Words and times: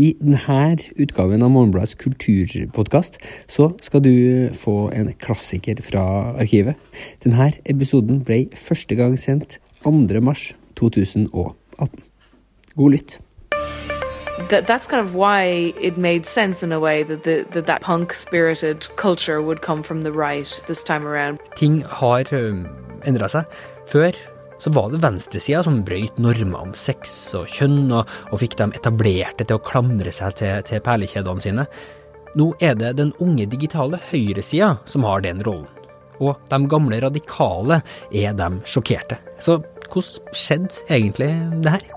I 0.00 0.14
denne 0.16 0.78
utgaven 0.96 1.42
av 1.44 1.50
Morgenbladets 1.52 1.98
kulturpodkast 2.00 3.18
så 3.52 3.66
skal 3.84 4.00
du 4.00 4.14
få 4.56 4.88
en 4.96 5.10
klassiker 5.20 5.82
fra 5.84 6.04
arkivet. 6.40 6.78
Denne 7.20 7.50
episoden 7.68 8.22
ble 8.24 8.46
første 8.56 8.96
gang 8.96 9.18
sendt 9.20 9.58
2. 9.84 9.92
mars 10.24 10.54
2018. 10.80 12.00
God 12.76 12.94
lytt. 12.94 13.18
That, 14.48 14.66
that's 14.66 14.88
kind 14.88 15.04
of 15.04 15.14
why 15.14 15.74
it 15.78 15.98
made 15.98 16.26
sense 16.26 16.62
in 16.62 16.72
a 16.72 16.80
way 16.80 17.02
that, 17.02 17.24
the, 17.24 17.44
that 17.52 17.66
that 17.66 17.82
punk 17.82 18.14
spirited 18.14 18.88
culture 18.96 19.42
would 19.42 19.60
come 19.60 19.82
from 19.82 20.02
the 20.02 20.12
right 20.12 20.62
this 20.66 20.82
time 20.82 21.06
around. 21.06 21.38
Ting 21.56 21.84
har 21.84 22.24
endra 23.04 23.28
seg. 23.28 23.44
Før 23.86 24.16
så 24.60 24.70
var 24.76 24.90
det 24.92 25.00
venstresida 25.02 25.62
som 25.64 25.80
brøyt 25.86 26.18
normer 26.20 26.66
om 26.68 26.74
sex 26.76 27.34
og 27.38 27.48
kjønn, 27.48 27.88
og, 27.96 28.08
og 28.30 28.42
fikk 28.42 28.58
dem 28.60 28.74
etablerte 28.76 29.46
til 29.46 29.56
å 29.56 29.64
klamre 29.64 30.12
seg 30.14 30.36
til, 30.40 30.60
til 30.68 30.82
perlekjedene 30.84 31.44
sine. 31.44 31.66
Nå 32.38 32.52
er 32.62 32.76
det 32.78 32.94
den 33.00 33.14
unge 33.24 33.48
digitale 33.50 33.98
høyresida 34.10 34.74
som 34.90 35.06
har 35.08 35.24
den 35.24 35.42
rollen. 35.46 35.68
Og 36.20 36.36
de 36.50 36.58
gamle 36.68 37.00
radikale 37.00 37.80
er 38.12 38.36
de 38.36 38.50
sjokkerte. 38.68 39.16
Så 39.40 39.58
hvordan 39.90 40.36
skjedde 40.36 40.84
egentlig 40.92 41.32
det 41.64 41.78
her? 41.78 41.88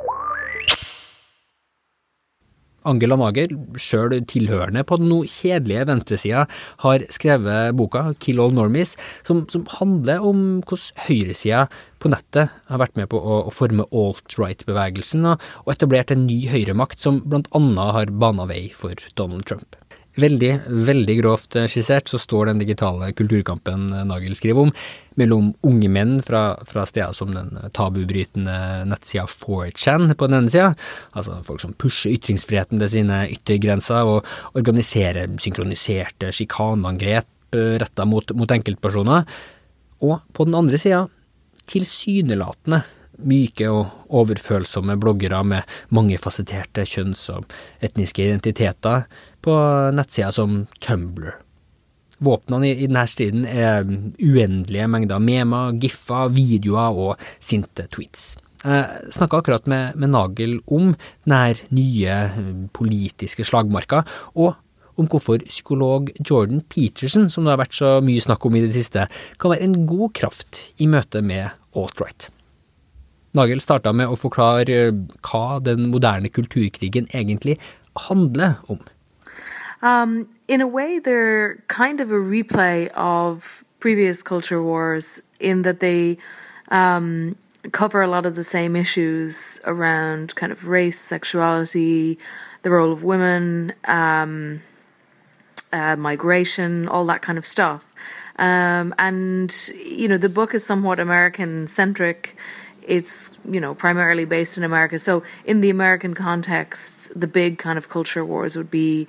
Angela 2.89 3.17
Mager, 3.19 3.53
sjøl 3.79 4.15
tilhørende 4.29 4.83
på 4.87 4.99
den 5.01 5.09
noe 5.11 5.29
kjedelige 5.29 5.87
venstresida, 5.89 6.45
har 6.83 7.05
skrevet 7.13 7.75
boka 7.79 8.09
Kill 8.23 8.41
All 8.43 8.55
Normies, 8.55 8.95
som, 9.27 9.45
som 9.51 9.65
handler 9.79 10.23
om 10.23 10.43
hvordan 10.63 11.05
høyresida 11.07 11.67
på 12.03 12.11
nettet 12.11 12.51
har 12.67 12.81
vært 12.81 12.97
med 12.99 13.09
på 13.13 13.19
å, 13.19 13.43
å 13.47 13.53
forme 13.53 13.87
alt-right-bevegelsen 13.87 15.29
og, 15.31 15.45
og 15.63 15.75
etablert 15.75 16.11
en 16.11 16.25
ny 16.27 16.41
høyremakt 16.51 16.99
som 16.99 17.21
blant 17.23 17.47
annet 17.55 17.95
har 17.97 18.11
bana 18.25 18.47
vei 18.49 18.65
for 18.75 18.99
Donald 19.19 19.47
Trump. 19.47 19.77
Veldig, 20.13 20.51
veldig 20.85 21.13
grovt 21.17 21.55
skissert 21.73 22.11
så 22.11 22.19
står 22.21 22.51
den 22.51 22.59
digitale 22.61 23.07
kulturkampen 23.17 23.87
Nagel 24.05 24.35
skriver 24.37 24.67
om, 24.67 24.73
mellom 25.17 25.47
unge 25.65 25.89
menn 25.89 26.19
fra, 26.25 26.43
fra 26.69 26.83
steder 26.85 27.15
som 27.17 27.31
den 27.33 27.57
tabubrytende 27.73 28.83
nettsida 28.91 29.25
4chan 29.29 30.13
på 30.13 30.29
den 30.29 30.37
ene 30.37 30.53
sida, 30.53 30.69
altså 31.17 31.39
folk 31.47 31.63
som 31.65 31.73
pusher 31.81 32.13
ytringsfriheten 32.13 32.83
til 32.83 32.93
sine 32.93 33.23
yttergrenser 33.33 34.09
og 34.11 34.29
organiserer 34.53 35.33
synkroniserte 35.41 36.29
sjikaneangrep 36.29 37.57
retta 37.81 38.05
mot, 38.09 38.33
mot 38.37 38.53
enkeltpersoner, 38.53 39.25
og 40.05 40.19
på 40.33 40.45
den 40.45 40.57
andre 40.57 40.77
sida 40.81 41.07
tilsynelatende 41.69 42.83
myke 43.21 43.69
og 43.69 44.13
overfølsomme 44.13 44.97
bloggere 45.01 45.43
med 45.45 45.75
mangefasetterte 45.93 46.85
kjønns- 46.89 47.29
og 47.33 47.47
etniske 47.83 48.25
identiteter 48.25 49.07
på 49.43 49.57
nettsider 49.95 50.33
som 50.35 50.63
Tumblr. 50.83 51.33
Våpnene 52.23 52.69
i, 52.69 52.87
denne 52.87 53.03
striden 53.09 53.45
er 53.49 53.83
uendelige 53.83 54.87
mengder 54.87 55.19
memer, 55.19 55.73
giffer, 55.81 56.31
videoer 56.33 56.99
og 57.07 57.29
sinte 57.43 57.87
tweets. 57.91 58.33
Jeg 58.63 59.11
snakka 59.11 59.41
akkurat 59.41 59.65
med, 59.67 59.97
med, 59.99 60.13
Nagel 60.13 60.59
om 60.71 60.93
denne 61.27 61.57
nye 61.75 62.67
politiske 62.75 63.43
slagmarka, 63.43 64.05
og 64.39 64.55
om 64.95 65.09
hvorfor 65.09 65.41
psykolog 65.49 66.11
Jordan 66.21 66.61
Peterson, 66.69 67.27
som 67.29 67.43
det 67.43 67.55
har 67.55 67.63
vært 67.63 67.75
så 67.75 67.97
mye 68.05 68.23
snakk 68.23 68.45
om 68.45 68.55
i 68.55 68.63
det 68.63 68.75
siste, 68.75 69.07
kan 69.41 69.51
være 69.51 69.67
en 69.67 69.81
god 69.89 70.13
kraft 70.15 70.61
i 70.79 70.87
møte 70.87 71.23
med 71.25 71.49
alt-right. 71.75 72.29
Nagle 73.33 73.61
starta 73.61 73.93
med 73.93 74.11
å 74.11 74.17
forklare 74.19 74.91
hva 75.25 75.59
den 75.65 75.89
moderne 75.89 76.29
kulturkrigen 76.29 77.07
egentlig 77.13 77.57
handler 78.07 78.59
om. 78.69 78.79
Um, 79.81 80.29
in 80.47 80.61
a 80.61 80.67
way, 80.67 80.99
they're 80.99 81.61
kind 81.67 81.99
of 81.99 82.11
a 82.11 82.21
replay 82.21 82.89
of 82.95 83.63
previous 83.79 84.23
culture 84.23 84.61
wars 84.61 85.21
in 85.39 85.63
that 85.63 85.79
they 85.79 86.17
um, 86.69 87.35
cover 87.71 88.01
a 88.01 88.07
lot 88.07 88.25
of 88.25 88.35
the 88.35 88.43
same 88.43 88.75
issues 88.75 89.59
around 89.65 90.35
kind 90.35 90.51
of 90.51 90.67
race, 90.67 90.99
sexuality, 90.99 92.17
the 92.61 92.69
role 92.69 92.93
of 92.93 93.03
women, 93.03 93.73
um, 93.85 94.61
uh, 95.73 95.95
migration, 95.95 96.87
all 96.87 97.05
that 97.05 97.21
kind 97.21 97.37
of 97.37 97.45
stuff. 97.45 97.93
Um, 98.37 98.93
and, 98.97 99.53
you 99.75 100.07
know, 100.07 100.17
the 100.17 100.29
book 100.29 100.53
is 100.53 100.65
somewhat 100.65 100.99
American 100.99 101.67
centric 101.67 102.35
it's 102.87 103.31
you 103.49 103.59
know 103.59 103.75
primarily 103.75 104.25
based 104.25 104.57
in 104.57 104.63
America. 104.63 104.99
So 104.99 105.23
in 105.45 105.61
the 105.61 105.69
American 105.69 106.13
context, 106.13 107.11
the 107.19 107.27
big 107.27 107.57
kind 107.57 107.77
of 107.77 107.89
culture 107.89 108.25
wars 108.25 108.55
would 108.55 108.71
be 108.71 109.07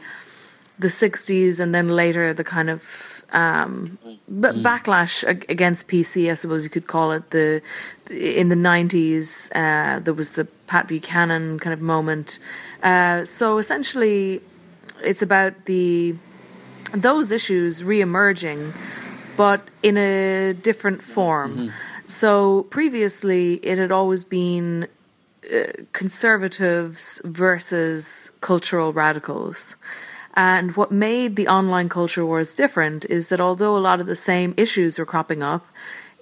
the 0.78 0.88
'60s, 0.88 1.60
and 1.60 1.74
then 1.74 1.88
later 1.88 2.34
the 2.34 2.44
kind 2.44 2.70
of 2.70 3.24
um, 3.32 3.98
b- 4.04 4.48
mm. 4.48 4.62
backlash 4.62 5.22
against 5.48 5.88
PC, 5.88 6.30
I 6.30 6.34
suppose 6.34 6.64
you 6.64 6.70
could 6.70 6.86
call 6.86 7.12
it. 7.12 7.30
The 7.30 7.62
in 8.10 8.48
the 8.48 8.56
'90s, 8.56 9.50
uh, 9.54 10.00
there 10.00 10.14
was 10.14 10.30
the 10.30 10.46
Pat 10.66 10.88
Buchanan 10.88 11.58
kind 11.58 11.74
of 11.74 11.80
moment. 11.80 12.38
Uh, 12.82 13.24
so 13.24 13.58
essentially, 13.58 14.40
it's 15.02 15.22
about 15.22 15.64
the 15.66 16.16
those 16.92 17.32
issues 17.32 17.82
re-emerging, 17.82 18.72
but 19.36 19.68
in 19.82 19.96
a 19.96 20.54
different 20.54 21.02
form. 21.02 21.56
Mm-hmm. 21.56 21.93
So 22.06 22.64
previously, 22.64 23.54
it 23.62 23.78
had 23.78 23.92
always 23.92 24.24
been 24.24 24.88
uh, 25.52 25.64
conservatives 25.92 27.20
versus 27.24 28.30
cultural 28.40 28.92
radicals. 28.92 29.76
And 30.34 30.76
what 30.76 30.90
made 30.90 31.36
the 31.36 31.48
online 31.48 31.88
culture 31.88 32.26
wars 32.26 32.54
different 32.54 33.04
is 33.06 33.28
that 33.28 33.40
although 33.40 33.76
a 33.76 33.78
lot 33.78 34.00
of 34.00 34.06
the 34.06 34.16
same 34.16 34.54
issues 34.56 34.98
were 34.98 35.06
cropping 35.06 35.42
up, 35.42 35.66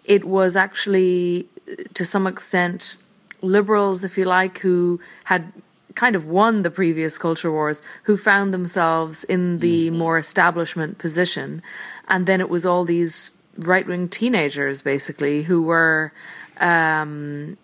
it 0.05 0.25
was 0.25 0.57
actually, 0.57 1.47
uh, 1.71 1.83
to 1.95 2.05
some 2.05 2.27
extent, 2.27 2.97
liberals, 3.41 4.05
if 4.05 4.19
you 4.19 4.25
like, 4.25 4.59
who 4.59 5.01
had 5.25 5.53
kind 5.95 6.17
of 6.17 6.27
won 6.27 6.63
the 6.63 6.71
previous 6.71 7.19
culture 7.19 7.51
wars, 7.51 7.83
who 8.05 8.17
found 8.17 8.53
themselves 8.53 9.25
in 9.25 9.59
the 9.59 9.89
mm-hmm. 9.89 9.99
more 9.99 10.19
establishment 10.19 10.99
position. 10.99 11.63
And 12.09 12.27
then 12.27 12.41
it 12.41 12.49
was 12.49 12.65
all 12.65 12.85
these 12.85 13.33
right 13.57 13.87
wing 13.87 14.09
teenagers 14.09 14.83
basically 14.83 15.45
who 15.45 15.63
were 15.63 16.13
um, 16.59 17.57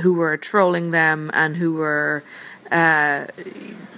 who 0.00 0.14
were 0.14 0.36
trolling 0.36 0.90
them 0.90 1.30
and 1.34 1.56
who 1.56 1.74
were 1.74 2.22
uh, 2.70 3.26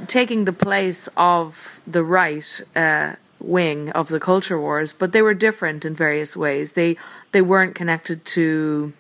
taking 0.07 0.45
the 0.45 0.53
place 0.53 1.09
of 1.17 1.81
the 1.87 2.03
right 2.03 2.61
uh, 2.75 3.15
wing 3.39 3.91
of 3.91 4.09
the 4.09 4.21
culture 4.21 4.59
wars, 4.59 4.93
but 4.93 5.13
they 5.13 5.23
were 5.23 5.35
different 5.35 5.85
in 5.85 5.95
various 5.95 6.37
ways. 6.37 6.73
They 6.73 6.97
they 7.33 7.43
weren't 7.43 7.75
connected 7.75 8.25
to 8.27 8.93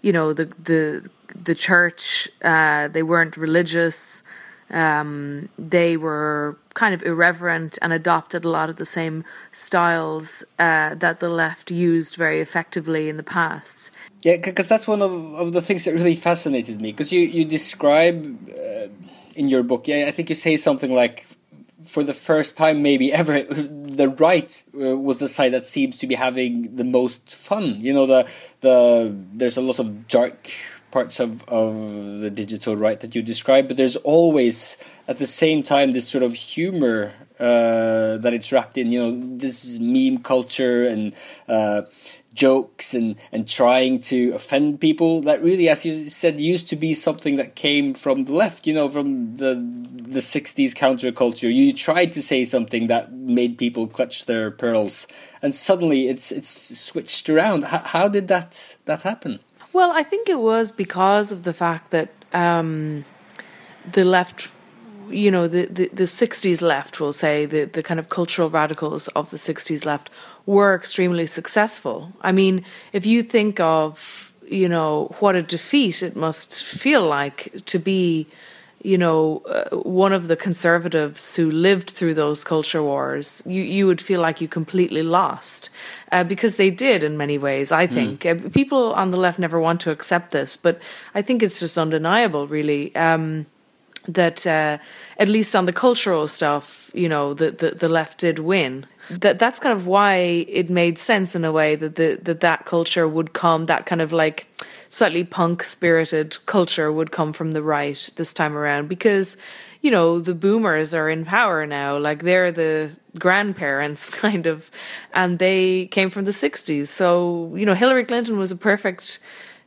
you 0.00 0.12
know 0.12 0.32
the 0.32 0.46
the 0.62 1.08
the 1.34 1.54
church. 1.54 2.28
Uh, 2.42 2.88
they 2.88 3.02
weren't 3.02 3.36
religious. 3.36 4.22
Um, 4.70 5.48
they 5.58 5.96
were 5.96 6.56
kind 6.74 6.94
of 6.94 7.02
irreverent 7.02 7.78
and 7.82 7.92
adopted 7.92 8.44
a 8.44 8.48
lot 8.48 8.70
of 8.70 8.76
the 8.76 8.84
same 8.84 9.24
styles 9.50 10.44
uh, 10.58 10.94
that 10.94 11.20
the 11.20 11.28
left 11.28 11.70
used 11.70 12.16
very 12.16 12.40
effectively 12.40 13.08
in 13.08 13.16
the 13.16 13.22
past. 13.22 13.90
Yeah, 14.22 14.36
because 14.36 14.68
that's 14.68 14.86
one 14.86 15.02
of, 15.02 15.12
of 15.34 15.52
the 15.52 15.62
things 15.62 15.84
that 15.84 15.94
really 15.94 16.14
fascinated 16.14 16.80
me. 16.80 16.92
Because 16.92 17.12
you, 17.12 17.20
you 17.20 17.44
describe 17.44 18.50
uh, 18.50 18.88
in 19.34 19.48
your 19.48 19.62
book, 19.62 19.88
yeah, 19.88 20.06
I 20.06 20.10
think 20.10 20.28
you 20.28 20.34
say 20.34 20.56
something 20.56 20.94
like, 20.94 21.26
for 21.84 22.04
the 22.04 22.14
first 22.14 22.56
time, 22.56 22.82
maybe 22.82 23.12
ever, 23.12 23.42
the 23.42 24.08
right 24.08 24.62
uh, 24.74 24.96
was 24.96 25.18
the 25.18 25.28
side 25.28 25.52
that 25.52 25.66
seems 25.66 25.98
to 25.98 26.06
be 26.06 26.14
having 26.14 26.76
the 26.76 26.84
most 26.84 27.34
fun. 27.34 27.80
You 27.80 27.92
know, 27.92 28.06
the 28.06 28.28
the 28.60 29.14
there's 29.32 29.56
a 29.56 29.60
lot 29.60 29.78
of 29.78 30.06
dark 30.06 30.48
parts 30.92 31.18
of, 31.18 31.42
of 31.48 32.20
the 32.20 32.30
digital 32.30 32.76
right 32.76 33.00
that 33.00 33.14
you 33.14 33.22
describe, 33.22 33.66
but 33.66 33.76
there's 33.76 33.96
always 33.96 34.76
at 35.08 35.18
the 35.18 35.26
same 35.26 35.62
time 35.62 35.92
this 35.92 36.08
sort 36.08 36.22
of 36.22 36.34
humor 36.34 37.12
uh, 37.40 38.18
that 38.18 38.32
it's 38.32 38.52
wrapped 38.52 38.78
in. 38.78 38.92
You 38.92 39.00
know, 39.00 39.36
this 39.38 39.78
meme 39.80 40.18
culture 40.18 40.86
and 40.86 41.14
uh, 41.48 41.82
jokes 42.34 42.94
and 42.94 43.16
and 43.32 43.48
trying 43.48 44.00
to 44.00 44.30
offend 44.32 44.80
people. 44.80 45.22
That 45.22 45.42
really, 45.42 45.68
as 45.68 45.84
you 45.84 46.08
said, 46.10 46.38
used 46.38 46.68
to 46.68 46.76
be 46.76 46.94
something 46.94 47.36
that 47.36 47.56
came 47.56 47.94
from 47.94 48.24
the 48.24 48.32
left. 48.32 48.66
You 48.66 48.74
know, 48.74 48.88
from 48.88 49.36
the 49.36 49.54
the 49.96 50.20
'60s 50.20 50.72
counterculture. 50.76 51.52
You 51.52 51.72
tried 51.72 52.12
to 52.12 52.22
say 52.22 52.44
something 52.44 52.86
that 52.86 53.12
made 53.12 53.58
people 53.58 53.86
clutch 53.86 54.26
their 54.26 54.50
pearls, 54.50 55.08
and 55.40 55.54
suddenly 55.54 56.08
it's 56.08 56.30
it's 56.30 56.50
switched 56.78 57.28
around. 57.28 57.64
How 57.64 58.08
did 58.08 58.28
that 58.28 58.76
that 58.84 59.02
happen? 59.02 59.40
Well, 59.72 59.90
I 59.92 60.02
think 60.02 60.28
it 60.28 60.38
was 60.38 60.70
because 60.70 61.32
of 61.32 61.44
the 61.44 61.54
fact 61.54 61.90
that 61.90 62.10
um, 62.34 63.04
the 63.90 64.04
left, 64.04 64.50
you 65.08 65.30
know, 65.30 65.48
the, 65.48 65.64
the, 65.66 65.88
the 65.88 66.04
60s 66.04 66.60
left, 66.60 67.00
we'll 67.00 67.12
say, 67.12 67.46
the, 67.46 67.64
the 67.64 67.82
kind 67.82 67.98
of 67.98 68.10
cultural 68.10 68.50
radicals 68.50 69.08
of 69.08 69.30
the 69.30 69.38
60s 69.38 69.86
left 69.86 70.10
were 70.44 70.74
extremely 70.74 71.26
successful. 71.26 72.12
I 72.20 72.32
mean, 72.32 72.64
if 72.92 73.06
you 73.06 73.22
think 73.22 73.60
of, 73.60 74.32
you 74.46 74.68
know, 74.68 75.14
what 75.20 75.36
a 75.36 75.42
defeat 75.42 76.02
it 76.02 76.16
must 76.16 76.62
feel 76.62 77.06
like 77.06 77.52
to 77.66 77.78
be 77.78 78.26
you 78.84 78.98
know, 78.98 79.42
uh, 79.46 79.76
one 79.76 80.12
of 80.12 80.28
the 80.28 80.36
conservatives 80.36 81.36
who 81.36 81.50
lived 81.50 81.90
through 81.90 82.14
those 82.14 82.42
culture 82.42 82.82
wars, 82.82 83.42
you, 83.46 83.62
you 83.62 83.86
would 83.86 84.00
feel 84.00 84.20
like 84.20 84.40
you 84.40 84.48
completely 84.48 85.02
lost 85.02 85.70
uh, 86.10 86.24
because 86.24 86.56
they 86.56 86.70
did 86.70 87.02
in 87.02 87.16
many 87.16 87.38
ways, 87.38 87.70
I 87.70 87.86
hmm. 87.86 87.94
think. 87.94 88.20
Mm. 88.20 88.46
Uh, 88.46 88.48
people 88.50 88.92
on 88.94 89.10
the 89.10 89.16
left 89.16 89.38
never 89.38 89.60
want 89.60 89.80
to 89.82 89.90
accept 89.90 90.32
this, 90.32 90.56
but 90.56 90.80
I 91.14 91.22
think 91.22 91.42
it's 91.42 91.60
just 91.60 91.78
undeniable, 91.78 92.46
really. 92.46 92.94
Um, 92.96 93.46
that 94.08 94.46
uh, 94.46 94.78
at 95.18 95.28
least 95.28 95.54
on 95.54 95.66
the 95.66 95.72
cultural 95.72 96.26
stuff, 96.28 96.90
you 96.94 97.08
know, 97.08 97.34
the, 97.34 97.50
the, 97.50 97.70
the 97.72 97.88
left 97.88 98.18
did 98.18 98.38
win. 98.38 98.86
That 99.10 99.38
that's 99.38 99.58
kind 99.58 99.76
of 99.76 99.86
why 99.86 100.14
it 100.48 100.70
made 100.70 100.98
sense 100.98 101.34
in 101.34 101.44
a 101.44 101.52
way 101.52 101.74
that 101.76 101.96
the, 101.96 102.18
that 102.22 102.40
that 102.40 102.66
culture 102.66 103.06
would 103.08 103.32
come, 103.32 103.64
that 103.66 103.84
kind 103.86 104.00
of 104.00 104.12
like 104.12 104.46
slightly 104.88 105.24
punk 105.24 105.62
spirited 105.64 106.38
culture 106.46 106.92
would 106.92 107.10
come 107.10 107.32
from 107.32 107.52
the 107.52 107.62
right 107.62 108.10
this 108.16 108.32
time 108.32 108.56
around. 108.56 108.88
Because 108.88 109.36
you 109.82 109.90
know 109.90 110.20
the 110.20 110.34
boomers 110.34 110.94
are 110.94 111.10
in 111.10 111.24
power 111.24 111.66
now. 111.66 111.98
Like 111.98 112.22
they're 112.22 112.52
the 112.52 112.92
grandparents 113.18 114.08
kind 114.24 114.46
of. 114.46 114.70
And 115.12 115.38
they 115.38 115.86
came 115.86 116.08
from 116.08 116.24
the 116.24 116.30
60s 116.30 116.86
so 116.86 117.52
you 117.56 117.66
know 117.66 117.74
Hillary 117.74 118.04
Clinton 118.04 118.38
was 118.38 118.52
a 118.52 118.56
perfect 118.56 119.18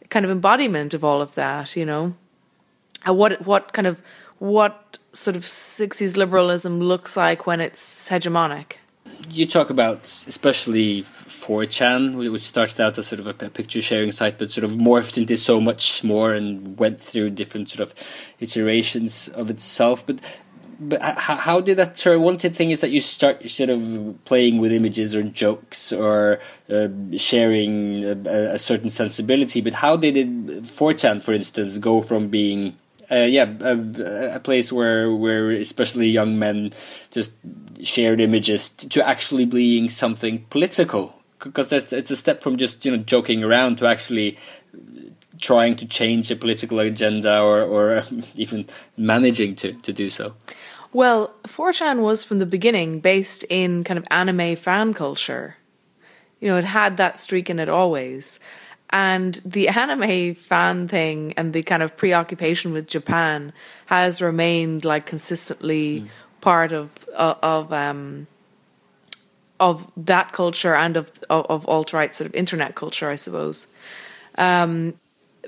kind 0.10 0.26
of 0.26 0.32
embodiment 0.32 0.94
of 0.94 1.04
all 1.04 1.22
of 1.22 1.36
that 1.36 1.76
you 1.76 1.86
know? 1.86 2.16
And 3.06 3.18
what 3.18 3.46
what 3.46 3.74
kind 3.74 3.88
of 3.88 4.02
what 4.40 4.98
sort 5.14 5.36
of 5.36 5.44
60s 5.44 6.18
liberalism 6.18 6.80
looks 6.80 7.16
like 7.16 7.48
when 7.48 7.62
it's 7.62 8.10
hegemonic 8.10 8.74
you 9.30 9.46
talk 9.46 9.70
about 9.70 10.04
especially 10.28 11.02
4chan, 11.02 12.32
which 12.32 12.42
started 12.42 12.80
out 12.82 12.98
as 12.98 13.08
sort 13.08 13.20
of 13.20 13.28
a 13.28 13.34
picture 13.34 13.82
sharing 13.82 14.12
site, 14.12 14.38
but 14.38 14.52
sort 14.52 14.64
of 14.66 14.72
morphed 14.72 15.18
into 15.18 15.38
so 15.38 15.60
much 15.60 16.04
more 16.04 16.34
and 16.34 16.78
went 16.78 17.00
through 17.00 17.32
different 17.32 17.70
sort 17.70 17.88
of 17.88 18.34
iterations 18.40 19.28
of 19.30 19.50
itself. 19.50 20.06
But 20.06 20.22
but 20.78 21.02
how 21.02 21.62
did 21.62 21.78
that 21.78 21.98
sort 21.98 22.18
of 22.18 22.22
one 22.22 22.38
thing 22.38 22.70
is 22.70 22.82
that 22.82 22.92
you 22.92 23.00
start 23.00 23.50
sort 23.50 23.70
of 23.70 24.18
playing 24.26 24.60
with 24.60 24.74
images 24.74 25.16
or 25.16 25.24
jokes 25.24 25.94
or 25.94 26.40
uh, 26.70 26.90
sharing 27.16 28.04
a, 28.04 28.56
a, 28.56 28.60
certain 28.60 28.90
sensibility 28.90 29.62
but 29.62 29.76
how 29.76 29.96
did 29.96 30.18
it 30.18 30.28
4chan 30.64 31.24
for 31.24 31.32
instance 31.32 31.78
go 31.78 32.02
from 32.02 32.28
being 32.28 32.76
uh, 33.12 33.16
yeah, 33.16 33.54
a, 33.62 34.36
a, 34.36 34.40
place 34.40 34.72
where 34.72 35.14
where 35.14 35.52
especially 35.52 36.10
young 36.10 36.40
men 36.40 36.72
just 37.12 37.34
shared 37.84 38.20
images 38.20 38.70
to 38.70 39.08
actually 39.08 39.46
being 39.46 39.90
something 39.90 40.46
political 40.50 41.22
because 41.40 41.72
it's 41.72 42.12
a 42.12 42.16
step 42.16 42.42
from 42.42 42.58
just 42.58 42.86
you 42.86 42.92
know 42.92 43.04
joking 43.04 43.44
around 43.44 43.78
to 43.78 43.86
actually 43.86 44.38
trying 45.40 45.76
to 45.76 45.86
change 45.86 46.30
the 46.30 46.36
political 46.36 46.80
agenda 46.80 47.40
or 47.40 47.62
or 47.62 48.04
even 48.36 48.66
managing 48.98 49.56
to 49.56 49.74
to 49.74 49.94
do 49.94 50.10
so. 50.10 50.34
Well, 50.94 51.34
4chan 51.44 52.02
was 52.02 52.24
from 52.24 52.40
the 52.40 52.46
beginning 52.46 53.02
based 53.02 53.44
in 53.50 53.84
kind 53.84 53.98
of 53.98 54.08
anime 54.10 54.56
fan 54.56 54.94
culture. 54.94 55.58
You 56.40 56.48
know, 56.48 56.58
it 56.58 56.64
had 56.64 56.96
that 56.98 57.20
streak 57.20 57.50
in 57.50 57.60
it 57.60 57.68
always. 57.68 58.40
And 58.90 59.42
the 59.44 59.68
anime 59.68 60.36
fan 60.36 60.88
thing 60.88 61.34
and 61.38 61.54
the 61.54 61.64
kind 61.64 61.84
of 61.84 61.98
preoccupation 61.98 62.72
with 62.72 62.88
Japan 62.88 63.52
has 63.88 64.22
remained 64.22 64.86
like 64.86 65.06
consistently 65.06 66.02
mm. 66.02 66.10
part 66.42 66.72
of 66.72 67.08
of, 67.16 67.38
of 67.42 67.74
um, 67.74 68.28
of 69.60 69.92
that 69.98 70.32
culture 70.32 70.76
and 70.76 70.98
of 70.98 71.12
of, 71.30 71.46
of 71.48 71.68
alt 71.68 71.94
right 71.94 72.14
sort 72.14 72.28
of 72.28 72.36
internet 72.36 72.76
culture, 72.76 73.10
I 73.10 73.16
suppose. 73.16 73.68
Um, 74.38 74.94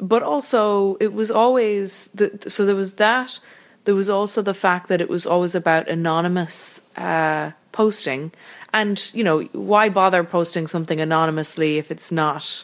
but 0.02 0.24
also, 0.24 0.96
it 1.00 1.14
was 1.14 1.32
always 1.32 2.08
the, 2.14 2.50
so 2.50 2.66
there 2.66 2.76
was 2.76 2.96
that. 2.96 3.40
There 3.86 3.96
was 3.96 4.10
also 4.10 4.42
the 4.42 4.54
fact 4.54 4.90
that 4.90 5.02
it 5.02 5.10
was 5.10 5.26
always 5.26 5.56
about 5.56 5.88
anonymous 5.88 6.82
uh, 6.98 7.52
posting, 7.72 8.32
and 8.74 9.12
you 9.14 9.24
know 9.24 9.44
why 9.54 9.90
bother 9.90 10.24
posting 10.24 10.68
something 10.68 11.00
anonymously 11.00 11.78
if 11.78 11.90
it's 11.90 12.12
not 12.12 12.64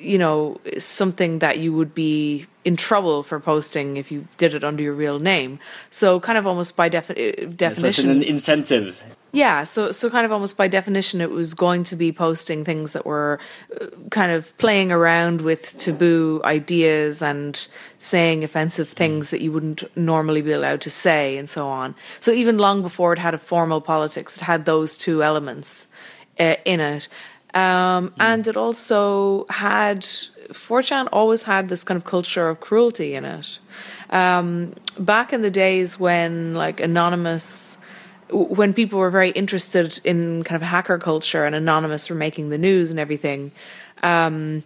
you 0.00 0.18
know, 0.18 0.60
something 0.78 1.38
that 1.40 1.58
you 1.58 1.72
would 1.72 1.94
be 1.94 2.46
in 2.64 2.76
trouble 2.76 3.22
for 3.22 3.40
posting 3.40 3.96
if 3.96 4.10
you 4.10 4.26
did 4.36 4.54
it 4.54 4.64
under 4.64 4.82
your 4.82 4.94
real 4.94 5.18
name. 5.18 5.58
So, 5.90 6.20
kind 6.20 6.38
of 6.38 6.46
almost 6.46 6.76
by 6.76 6.88
defi- 6.88 7.46
definition, 7.46 8.06
yes, 8.06 8.16
an 8.16 8.22
incentive. 8.22 9.16
Yeah, 9.30 9.64
so 9.64 9.92
so 9.92 10.08
kind 10.08 10.24
of 10.24 10.32
almost 10.32 10.56
by 10.56 10.68
definition, 10.68 11.20
it 11.20 11.30
was 11.30 11.52
going 11.52 11.84
to 11.84 11.96
be 11.96 12.12
posting 12.12 12.64
things 12.64 12.94
that 12.94 13.04
were 13.04 13.38
uh, 13.78 13.86
kind 14.10 14.32
of 14.32 14.56
playing 14.56 14.90
around 14.90 15.42
with 15.42 15.76
taboo 15.76 16.40
ideas 16.44 17.20
and 17.20 17.68
saying 17.98 18.42
offensive 18.42 18.88
things 18.88 19.30
that 19.30 19.42
you 19.42 19.52
wouldn't 19.52 19.84
normally 19.96 20.40
be 20.40 20.52
allowed 20.52 20.80
to 20.82 20.90
say, 20.90 21.36
and 21.36 21.48
so 21.50 21.68
on. 21.68 21.94
So 22.20 22.32
even 22.32 22.56
long 22.56 22.80
before 22.80 23.12
it 23.12 23.18
had 23.18 23.34
a 23.34 23.38
formal 23.38 23.82
politics, 23.82 24.38
it 24.38 24.44
had 24.44 24.64
those 24.64 24.96
two 24.96 25.22
elements 25.22 25.86
uh, 26.40 26.56
in 26.64 26.80
it. 26.80 27.08
Um, 27.58 28.10
mm. 28.10 28.12
And 28.20 28.46
it 28.46 28.56
also 28.56 29.46
had 29.50 30.02
4chan 30.02 31.08
always 31.12 31.42
had 31.42 31.68
this 31.68 31.84
kind 31.84 31.96
of 31.96 32.04
culture 32.04 32.48
of 32.48 32.60
cruelty 32.60 33.14
in 33.14 33.24
it. 33.24 33.58
Um, 34.10 34.74
back 34.98 35.32
in 35.32 35.42
the 35.42 35.50
days 35.50 35.98
when 35.98 36.54
like 36.54 36.80
anonymous, 36.80 37.78
when 38.30 38.72
people 38.72 38.98
were 38.98 39.10
very 39.10 39.30
interested 39.30 40.00
in 40.04 40.44
kind 40.44 40.62
of 40.62 40.66
hacker 40.66 40.98
culture 40.98 41.44
and 41.44 41.54
anonymous 41.54 42.08
were 42.08 42.16
making 42.16 42.50
the 42.50 42.58
news 42.58 42.90
and 42.90 43.00
everything, 43.00 43.52
um, 44.02 44.62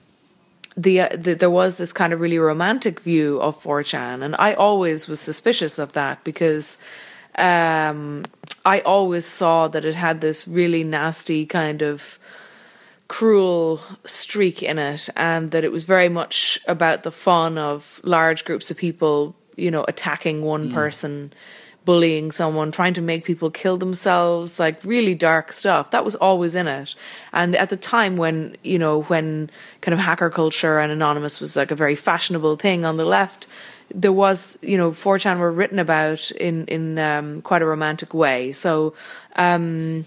the, 0.77 1.01
uh, 1.01 1.09
the, 1.17 1.35
there 1.35 1.51
was 1.51 1.77
this 1.77 1.93
kind 1.93 2.13
of 2.13 2.21
really 2.21 2.39
romantic 2.39 3.01
view 3.01 3.41
of 3.41 3.63
4chan, 3.63 4.23
and 4.23 4.35
I 4.39 4.55
always 4.55 5.07
was 5.07 5.21
suspicious 5.21 5.79
of 5.79 5.93
that 5.93 6.25
because 6.25 6.79
um, 7.37 8.25
I 8.65 8.81
always 8.81 9.27
saw 9.27 9.69
that 9.69 9.85
it 9.85 9.95
had 9.95 10.23
this 10.23 10.49
really 10.49 10.83
nasty 10.83 11.45
kind 11.45 11.83
of 11.83 12.19
cruel 13.13 13.79
streak 14.07 14.63
in 14.63 14.79
it, 14.79 15.11
and 15.15 15.51
that 15.51 15.65
it 15.65 15.71
was 15.71 15.85
very 15.85 16.09
much 16.09 16.59
about 16.67 17.03
the 17.03 17.11
fun 17.11 17.59
of 17.59 18.01
large 18.05 18.43
groups 18.47 18.71
of 18.71 18.79
people, 18.79 19.37
you 19.55 19.71
know, 19.71 19.85
attacking 19.87 20.41
one 20.41 20.71
mm. 20.71 20.73
person, 20.73 21.31
bullying 21.85 22.33
someone, 22.33 22.73
trying 22.73 22.95
to 22.95 23.03
make 23.03 23.27
people 23.27 23.51
kill 23.51 23.77
themselves, 23.77 24.59
like 24.59 24.83
really 24.83 25.15
dark 25.15 25.53
stuff. 25.53 25.91
That 25.91 26.07
was 26.07 26.15
always 26.15 26.55
in 26.55 26.67
it. 26.67 26.95
And 27.35 27.55
at 27.55 27.69
the 27.69 27.77
time 27.77 28.17
when, 28.17 28.57
you 28.63 28.79
know, 28.79 29.03
when 29.03 29.51
kind 29.83 29.93
of 29.93 29.99
hacker 29.99 30.31
culture 30.31 30.79
and 30.79 30.91
anonymous 30.91 31.39
was 31.39 31.55
like 31.55 31.71
a 31.71 31.77
very 31.77 31.97
fashionable 31.97 32.57
thing 32.57 32.87
on 32.87 32.97
the 32.97 33.05
left, 33.05 33.47
there 33.95 34.11
was, 34.11 34.59
you 34.63 34.79
know, 34.79 34.91
4chan 34.91 35.39
were 35.39 35.53
written 35.53 35.79
about 35.79 36.31
in 36.31 36.65
in 36.65 36.99
um, 36.99 37.43
quite 37.43 37.61
a 37.61 37.67
romantic 37.67 38.15
way. 38.15 38.53
So, 38.53 38.95
um, 39.37 40.07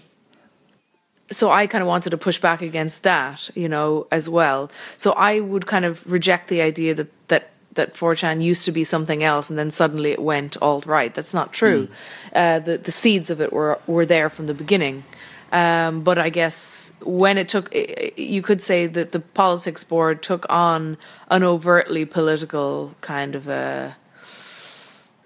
so 1.30 1.50
I 1.50 1.66
kind 1.66 1.82
of 1.82 1.88
wanted 1.88 2.10
to 2.10 2.18
push 2.18 2.38
back 2.40 2.62
against 2.62 3.02
that, 3.02 3.50
you 3.54 3.68
know, 3.68 4.06
as 4.10 4.28
well. 4.28 4.70
So 4.96 5.12
I 5.12 5.40
would 5.40 5.66
kind 5.66 5.84
of 5.84 6.10
reject 6.10 6.48
the 6.48 6.60
idea 6.60 6.94
that 6.94 7.28
that 7.28 7.50
that 7.74 7.94
4chan 7.94 8.42
used 8.42 8.64
to 8.64 8.72
be 8.72 8.84
something 8.84 9.22
else 9.22 9.50
and 9.50 9.58
then 9.58 9.70
suddenly 9.70 10.10
it 10.10 10.22
went 10.22 10.56
alt 10.62 10.86
right. 10.86 11.14
That's 11.14 11.34
not 11.34 11.52
true. 11.52 11.88
Mm. 11.88 11.90
Uh, 12.34 12.58
the 12.60 12.78
the 12.78 12.92
seeds 12.92 13.30
of 13.30 13.40
it 13.40 13.52
were 13.52 13.78
were 13.86 14.06
there 14.06 14.30
from 14.30 14.46
the 14.46 14.54
beginning. 14.54 15.04
Um, 15.52 16.02
but 16.02 16.18
I 16.18 16.28
guess 16.28 16.92
when 17.00 17.38
it 17.38 17.48
took, 17.48 17.72
you 18.16 18.42
could 18.42 18.60
say 18.60 18.86
that 18.88 19.12
the 19.12 19.20
politics 19.20 19.84
board 19.84 20.22
took 20.22 20.44
on 20.50 20.98
an 21.30 21.44
overtly 21.44 22.04
political 22.04 22.94
kind 23.00 23.34
of 23.34 23.46
a 23.46 23.96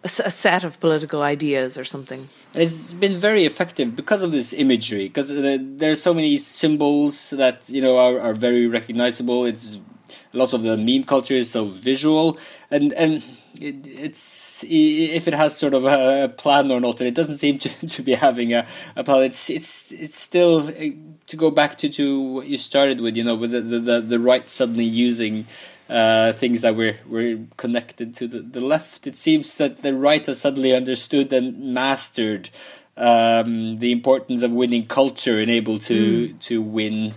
a, 0.03 0.09
set 0.09 0.65
of 0.65 0.81
political 0.81 1.23
ideas 1.23 1.77
or 1.77 1.85
something. 1.85 2.29
It's 2.55 2.93
been 2.93 3.13
very 3.13 3.45
effective 3.45 3.95
because 3.95 4.23
of 4.23 4.33
this 4.33 4.53
imagery, 4.53 5.09
because 5.09 5.29
there 5.29 5.93
are 5.93 5.97
so 5.97 6.15
many 6.15 6.39
symbols 6.39 7.31
that 7.31 7.69
you 7.69 7.83
know 7.83 7.99
are, 7.99 8.21
are 8.21 8.35
very 8.35 8.67
recognizable. 8.67 9.45
It's 9.45 9.79
lots 10.33 10.53
of 10.53 10.63
the 10.63 10.77
meme 10.77 11.05
culture 11.05 11.35
is 11.35 11.51
so 11.51 11.67
visual, 11.67 12.39
and 12.71 12.93
and 12.95 13.23
it, 13.61 13.87
it's 13.87 14.65
if 14.67 15.29
it 15.29 15.35
has 15.35 15.57
sort 15.57 15.75
of 15.75 15.85
a 15.85 16.29
plan 16.29 16.71
or 16.71 16.81
not, 16.81 17.01
and 17.01 17.09
it 17.09 17.15
doesn't 17.15 17.37
seem 17.37 17.59
to, 17.59 17.69
to 17.87 18.03
be 18.03 18.15
having 18.15 18.55
a, 18.55 18.67
a 18.97 19.05
plan. 19.05 19.25
It's 19.25 19.51
it's 19.51 19.93
it's 19.93 20.19
still 20.19 20.71
eh, 20.77 20.93
to 21.27 21.37
go 21.37 21.51
back 21.51 21.79
to, 21.79 21.89
to 21.89 22.21
what 22.21 22.47
you 22.47 22.59
started 22.59 23.01
with, 23.01 23.17
you 23.17 23.25
know, 23.25 23.35
with 23.35 23.53
the 23.53 23.61
the, 23.61 24.01
the 24.01 24.19
right 24.19 24.49
suddenly 24.49 24.85
using 24.85 25.47
uh, 25.91 26.33
things 26.33 26.61
that 26.61 26.77
were 26.77 26.97
were 27.07 27.39
connected 27.57 28.15
to 28.15 28.29
the, 28.29 28.41
the 28.41 28.61
left. 28.61 29.07
It 29.07 29.17
seems 29.17 29.57
that 29.57 29.79
the 29.79 29.95
right 29.95 30.25
has 30.25 30.41
suddenly 30.41 30.73
understood 30.75 31.33
and 31.33 31.75
mastered 31.75 32.49
um, 32.97 33.81
the 33.81 33.91
importance 33.91 34.43
of 34.43 34.53
winning 34.53 34.87
culture 34.87 35.39
and 35.39 35.51
able 35.51 35.79
to 35.81 36.29
mm. 36.29 36.41
to 36.41 36.63
win. 36.63 37.15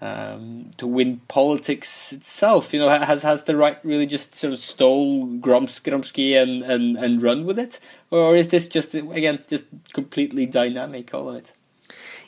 Um, 0.00 0.70
to 0.76 0.86
win 0.86 1.22
politics 1.28 2.12
itself, 2.12 2.74
you 2.74 2.80
know, 2.80 2.90
has 2.90 3.22
has 3.22 3.44
the 3.44 3.56
right 3.56 3.82
really 3.84 4.04
just 4.04 4.34
sort 4.34 4.52
of 4.52 4.58
stole 4.58 5.26
Gromsk, 5.26 5.80
Gramsci 5.80 6.34
and, 6.34 6.62
and, 6.62 6.98
and 6.98 7.22
run 7.22 7.46
with 7.46 7.58
it, 7.58 7.80
or 8.10 8.36
is 8.36 8.48
this 8.48 8.68
just 8.68 8.94
again 8.94 9.42
just 9.48 9.64
completely 9.94 10.44
dynamic 10.44 11.14
all 11.14 11.30
of 11.30 11.36
it? 11.36 11.54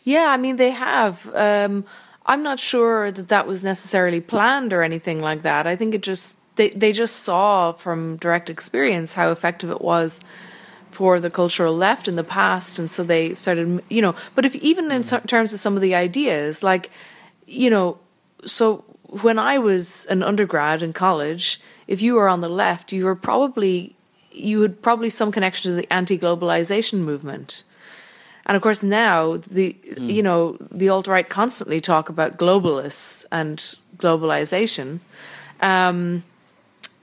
Yeah, 0.05 0.29
I 0.31 0.39
mean 0.39 0.57
they 0.57 0.71
have. 0.71 1.31
Um, 1.35 1.85
I'm 2.27 2.43
not 2.43 2.61
sure 2.61 3.13
that 3.13 3.29
that 3.29 3.47
was 3.47 3.63
necessarily 3.63 4.21
planned 4.21 4.73
or 4.73 4.83
anything 4.83 5.21
like 5.21 5.43
that. 5.43 5.67
I 5.67 5.77
think 5.77 5.95
it 5.95 6.03
just 6.03 6.37
they 6.57 6.71
they 6.71 6.93
just 6.93 7.17
saw 7.21 7.73
from 7.73 8.17
direct 8.17 8.51
experience 8.51 9.15
how 9.15 9.31
effective 9.31 9.71
it 9.71 9.81
was 9.81 10.21
for 10.91 11.21
the 11.21 11.31
cultural 11.31 11.77
left 11.77 12.09
in 12.09 12.17
the 12.17 12.25
past, 12.25 12.79
and 12.79 12.91
so 12.91 13.05
they 13.05 13.35
started, 13.35 13.83
you 13.89 14.03
know. 14.03 14.15
But 14.35 14.45
if 14.45 14.57
even 14.57 14.91
in 14.91 15.03
mm-hmm. 15.03 15.27
terms 15.27 15.53
of 15.53 15.61
some 15.61 15.77
of 15.77 15.83
the 15.83 15.95
ideas, 15.95 16.63
like, 16.63 16.91
you 17.47 17.71
know, 17.71 17.99
so 18.45 18.85
when 19.05 19.39
I 19.39 19.59
was 19.59 20.07
an 20.07 20.23
undergrad 20.23 20.83
in 20.83 20.93
college, 20.93 21.61
if 21.87 22.03
you 22.03 22.15
were 22.15 22.29
on 22.29 22.41
the 22.41 22.49
left, 22.49 22.93
you 22.93 23.05
were 23.05 23.15
probably 23.15 23.95
you 24.33 24.63
had 24.63 24.83
probably 24.83 25.11
some 25.11 25.33
connection 25.33 25.71
to 25.71 25.77
the 25.77 25.93
anti-globalization 25.93 27.01
movement. 27.01 27.65
And 28.47 28.57
of 28.57 28.63
course, 28.63 28.83
now 28.83 29.39
the 29.39 29.77
mm. 29.85 30.13
you 30.13 30.23
know 30.23 30.57
the 30.71 30.89
alt 30.89 31.09
right 31.09 31.29
constantly 31.29 31.81
talk 31.81 32.09
about 32.09 32.39
globalists 32.39 33.25
and 33.31 33.59
globalization. 33.99 35.01
Um, 35.61 36.23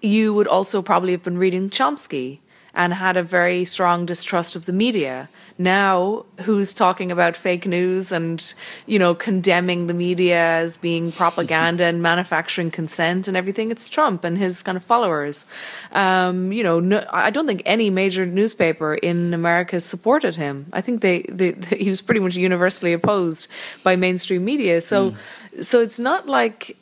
you 0.02 0.34
would 0.34 0.48
also 0.48 0.82
probably 0.82 1.12
have 1.12 1.24
been 1.24 1.38
reading 1.38 1.70
Chomsky 1.70 2.40
and 2.74 2.94
had 2.94 3.18
a 3.18 3.24
very 3.24 3.66
strong 3.66 4.06
distrust 4.06 4.56
of 4.56 4.66
the 4.66 4.74
media. 4.74 5.30
Now, 5.58 6.26
who's 6.42 6.74
talking 6.74 7.12
about 7.12 7.38
fake 7.38 7.68
news 7.68 8.12
and, 8.12 8.54
you 8.88 8.98
know, 8.98 9.14
condemning 9.14 9.86
the 9.86 9.94
media 9.94 10.38
as 10.38 10.78
being 10.78 11.12
propaganda 11.24 11.84
and 11.86 12.02
manufacturing 12.02 12.72
consent 12.72 13.28
and 13.28 13.38
everything? 13.38 13.70
It's 13.70 13.88
Trump 13.88 14.24
and 14.24 14.38
his 14.38 14.64
kind 14.64 14.76
of 14.76 14.84
followers. 14.84 15.46
Um, 15.92 16.52
you 16.52 16.64
know, 16.64 16.80
no, 16.80 17.06
I 17.12 17.30
don't 17.30 17.46
think 17.46 17.62
any 17.66 17.92
major 17.92 18.26
newspaper 18.26 18.96
in 18.96 19.34
America 19.34 19.80
supported 19.80 20.36
him. 20.36 20.66
I 20.74 20.82
think 20.82 21.02
they, 21.02 21.22
they, 21.30 21.52
they 21.52 21.78
he 21.84 21.90
was 21.90 22.02
pretty 22.02 22.22
much 22.22 22.36
universally 22.36 22.94
opposed 22.94 23.48
by 23.84 23.96
mainstream 23.96 24.44
media. 24.44 24.82
So, 24.82 25.12
mm. 25.12 25.64
so 25.64 25.82
it's 25.82 26.00
not 26.00 26.28
like 26.28 26.78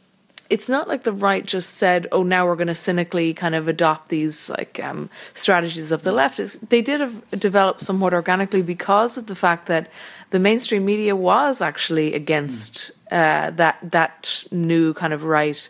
it's 0.52 0.68
not 0.68 0.90
like 0.90 1.04
the 1.04 1.14
right 1.14 1.46
just 1.46 1.76
said, 1.76 2.08
"Oh, 2.12 2.24
now 2.24 2.46
we're 2.46 2.58
going 2.58 2.68
to 2.68 2.76
cynically 2.76 3.34
kind 3.34 3.56
of 3.56 3.70
adopt 3.70 4.10
these 4.10 4.50
like 4.50 4.84
um, 4.84 5.10
strategies 5.34 5.92
of 5.94 6.04
the 6.04 6.12
left." 6.12 6.40
It's, 6.40 6.58
they 6.58 6.82
did 6.82 7.00
have, 7.00 7.40
develop 7.40 7.80
somewhat 7.80 8.14
organically 8.14 8.62
because 8.62 9.18
of 9.18 9.28
the 9.28 9.36
fact 9.36 9.68
that 9.68 9.90
the 10.32 10.40
mainstream 10.40 10.84
media 10.86 11.16
was 11.16 11.62
actually 11.62 12.14
against 12.14 12.92
mm. 13.10 13.18
uh, 13.18 13.52
that 13.52 13.78
that 13.82 14.44
new 14.52 14.94
kind 14.94 15.14
of 15.14 15.24
right 15.24 15.70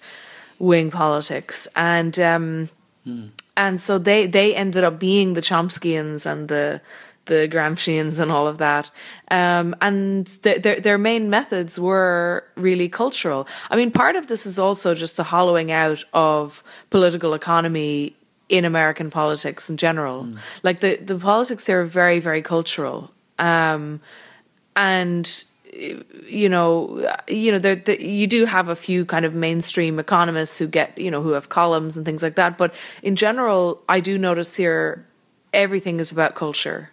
wing 0.58 0.90
politics, 0.90 1.68
and 1.76 2.20
um, 2.20 2.70
mm. 3.06 3.30
and 3.56 3.80
so 3.80 4.00
they 4.00 4.26
they 4.26 4.56
ended 4.56 4.84
up 4.84 4.98
being 4.98 5.36
the 5.36 5.42
Chomskyians 5.42 6.26
and 6.26 6.48
the 6.48 6.82
the 7.32 7.48
Gramscians 7.48 8.20
and 8.20 8.30
all 8.30 8.46
of 8.46 8.58
that. 8.58 8.92
Um, 9.30 9.74
and 9.80 10.28
th- 10.44 10.62
their 10.62 10.80
their 10.82 10.98
main 10.98 11.30
methods 11.30 11.80
were 11.80 12.44
really 12.56 12.90
cultural. 12.90 13.48
I 13.70 13.78
mean, 13.78 13.90
part 13.90 14.18
of 14.18 14.28
this 14.28 14.46
is 14.46 14.60
also 14.60 14.94
just 14.94 15.16
the 15.16 15.24
hollowing 15.24 15.72
out 15.72 16.04
of 16.14 16.62
political 16.90 17.34
economy 17.34 18.18
in 18.50 18.66
American 18.66 19.10
politics 19.10 19.70
in 19.70 19.78
general. 19.78 20.26
Mm. 20.26 20.38
Like 20.62 20.82
the 20.82 20.98
the 20.98 21.18
politics 21.18 21.68
here 21.68 21.82
are 21.82 21.86
very 21.86 22.20
very 22.20 22.42
cultural, 22.42 23.12
um, 23.40 24.02
and 24.76 25.26
you 26.28 26.50
know, 26.50 27.08
you 27.30 27.50
know, 27.54 27.60
the, 27.60 27.96
you 27.98 28.28
do 28.28 28.44
have 28.44 28.68
a 28.68 28.76
few 28.76 29.06
kind 29.06 29.24
of 29.24 29.34
mainstream 29.34 30.00
economists 30.00 30.58
who 30.58 30.68
get, 30.68 30.98
you 30.98 31.10
know, 31.10 31.22
who 31.22 31.32
have 31.32 31.48
columns 31.48 31.96
and 31.96 32.06
things 32.06 32.22
like 32.22 32.36
that. 32.36 32.58
But 32.58 32.74
in 33.02 33.16
general, 33.16 33.82
I 33.88 34.02
do 34.02 34.18
notice 34.18 34.54
here 34.58 35.06
everything 35.54 36.02
is 36.02 36.12
about 36.12 36.36
culture 36.36 36.91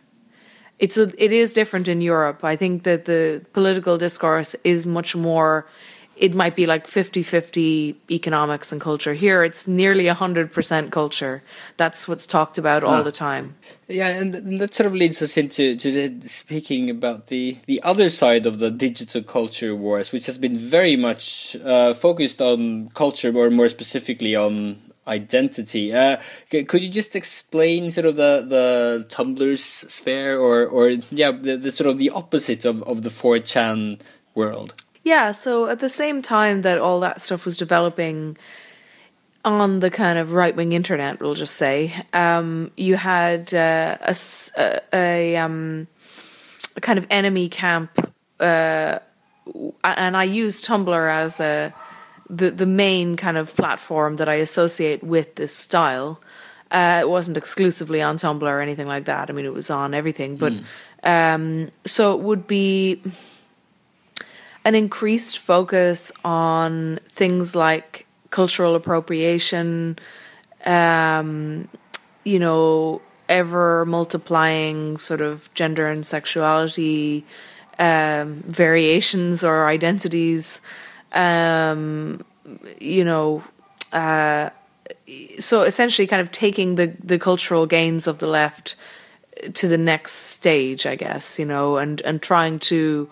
it's 0.78 0.96
a, 0.96 1.12
it 1.22 1.32
is 1.32 1.52
different 1.52 1.88
in 1.88 2.00
Europe. 2.00 2.44
I 2.44 2.56
think 2.56 2.84
that 2.84 3.04
the 3.04 3.44
political 3.52 3.98
discourse 3.98 4.54
is 4.64 4.86
much 4.86 5.16
more 5.16 5.66
it 6.18 6.34
might 6.34 6.56
be 6.56 6.66
like 6.66 6.86
50-50 6.86 7.94
economics 8.10 8.72
and 8.72 8.80
culture. 8.80 9.14
Here 9.14 9.44
it's 9.44 9.68
nearly 9.68 10.04
100% 10.04 10.90
culture. 10.90 11.42
That's 11.76 12.08
what's 12.08 12.26
talked 12.26 12.58
about 12.58 12.84
all 12.84 12.94
ah. 12.96 13.02
the 13.02 13.12
time. 13.12 13.54
Yeah, 13.88 14.08
and, 14.08 14.34
and, 14.34 14.60
that 14.60 14.74
sort 14.74 14.86
of 14.86 14.94
leads 14.94 15.22
us 15.22 15.36
into 15.36 15.76
to 15.76 16.20
speaking 16.22 16.90
about 16.90 17.28
the, 17.28 17.58
the 17.66 17.80
other 17.82 18.10
side 18.10 18.46
of 18.46 18.58
the 18.58 18.70
digital 18.70 19.22
culture 19.22 19.74
wars, 19.74 20.12
which 20.12 20.26
has 20.26 20.38
been 20.38 20.56
very 20.56 20.96
much 20.96 21.56
uh, 21.64 21.94
focused 21.94 22.42
on 22.42 22.88
culture, 22.90 23.32
or 23.36 23.50
more 23.50 23.68
specifically 23.68 24.34
on 24.34 24.82
identity. 25.08 25.92
Uh, 25.92 26.18
could 26.50 26.82
you 26.82 26.90
just 26.90 27.16
explain 27.16 27.90
sort 27.90 28.06
of 28.06 28.16
the 28.16 28.44
the 28.46 29.06
Tumblr's 29.08 29.62
sphere, 29.62 30.38
or 30.38 30.66
or 30.66 30.90
yeah, 31.10 31.32
the, 31.32 31.56
the 31.56 31.70
sort 31.70 31.88
of 31.88 31.98
the 31.98 32.10
opposite 32.10 32.64
of 32.64 32.82
of 32.84 33.02
the 33.02 33.10
4chan 33.10 34.00
world? 34.34 34.74
Yeah. 35.02 35.32
So 35.32 35.68
at 35.68 35.80
the 35.80 35.88
same 35.88 36.22
time 36.22 36.62
that 36.62 36.78
all 36.78 37.00
that 37.00 37.20
stuff 37.20 37.44
was 37.44 37.56
developing 37.56 38.36
on 39.44 39.80
the 39.80 39.90
kind 39.90 40.18
of 40.18 40.32
right 40.32 40.54
wing 40.54 40.72
internet, 40.72 41.20
we'll 41.20 41.34
just 41.34 41.56
say, 41.56 41.94
um, 42.12 42.70
you 42.76 42.96
had 42.96 43.54
uh, 43.54 43.96
a, 44.00 44.16
a, 44.56 44.80
a, 44.92 45.36
um, 45.36 45.86
a, 46.76 46.80
kind 46.80 46.98
of 46.98 47.06
enemy 47.08 47.48
camp, 47.48 48.12
uh, 48.40 48.98
and 49.84 50.16
I 50.16 50.24
use 50.24 50.62
Tumblr 50.62 51.10
as 51.10 51.40
a 51.40 51.72
the 52.30 52.50
the 52.50 52.66
main 52.66 53.16
kind 53.16 53.36
of 53.36 53.54
platform 53.54 54.16
that 54.16 54.28
I 54.28 54.34
associate 54.34 55.02
with 55.02 55.34
this 55.36 55.54
style. 55.54 56.20
Uh, 56.70 56.98
it 57.00 57.08
wasn't 57.08 57.36
exclusively 57.36 58.02
on 58.02 58.18
Tumblr 58.18 58.42
or 58.42 58.60
anything 58.60 58.86
like 58.86 59.06
that. 59.06 59.30
I 59.30 59.32
mean, 59.32 59.46
it 59.46 59.54
was 59.54 59.70
on 59.70 59.94
everything, 59.94 60.36
but 60.36 60.52
mm. 60.52 60.64
um, 61.02 61.70
so 61.86 62.12
it 62.12 62.20
would 62.20 62.46
be 62.46 63.00
an 64.64 64.74
increased 64.74 65.38
focus 65.38 66.12
on 66.24 67.00
things 67.08 67.56
like 67.56 68.06
cultural 68.28 68.74
appropriation, 68.74 69.98
um, 70.66 71.68
you 72.24 72.38
know, 72.38 73.00
ever 73.30 73.86
multiplying 73.86 74.98
sort 74.98 75.22
of 75.22 75.52
gender 75.54 75.88
and 75.88 76.06
sexuality 76.06 77.24
um, 77.78 78.42
variations 78.46 79.42
or 79.44 79.68
identities 79.68 80.60
um, 81.12 82.24
you 82.80 83.04
know, 83.04 83.44
uh, 83.92 84.50
so 85.38 85.62
essentially, 85.62 86.06
kind 86.06 86.20
of 86.20 86.32
taking 86.32 86.74
the 86.74 86.94
the 87.02 87.18
cultural 87.18 87.66
gains 87.66 88.06
of 88.06 88.18
the 88.18 88.26
left 88.26 88.76
to 89.54 89.68
the 89.68 89.78
next 89.78 90.12
stage, 90.12 90.86
I 90.86 90.96
guess, 90.96 91.38
you 91.38 91.44
know, 91.44 91.76
and 91.76 92.00
and 92.02 92.20
trying 92.20 92.58
to 92.60 93.08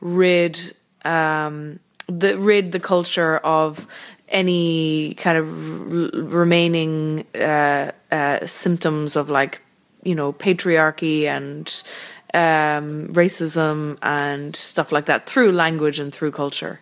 rid 0.00 0.74
um, 1.04 1.80
the 2.06 2.38
rid 2.38 2.72
the 2.72 2.80
culture 2.80 3.38
of 3.38 3.86
any 4.28 5.14
kind 5.14 5.38
of 5.38 6.32
remaining 6.32 7.26
uh, 7.34 7.92
uh, 8.10 8.46
symptoms 8.46 9.16
of 9.16 9.30
like 9.30 9.62
you 10.02 10.14
know 10.14 10.32
patriarchy 10.32 11.24
and 11.24 11.82
um, 12.34 13.08
racism 13.14 13.98
and 14.02 14.54
stuff 14.54 14.92
like 14.92 15.06
that 15.06 15.26
through 15.26 15.52
language 15.52 15.98
and 15.98 16.14
through 16.14 16.32
culture. 16.32 16.80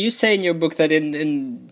You 0.00 0.10
say 0.10 0.34
in 0.34 0.42
your 0.42 0.54
book 0.54 0.76
that 0.76 0.90
in 0.90 1.14
in 1.14 1.70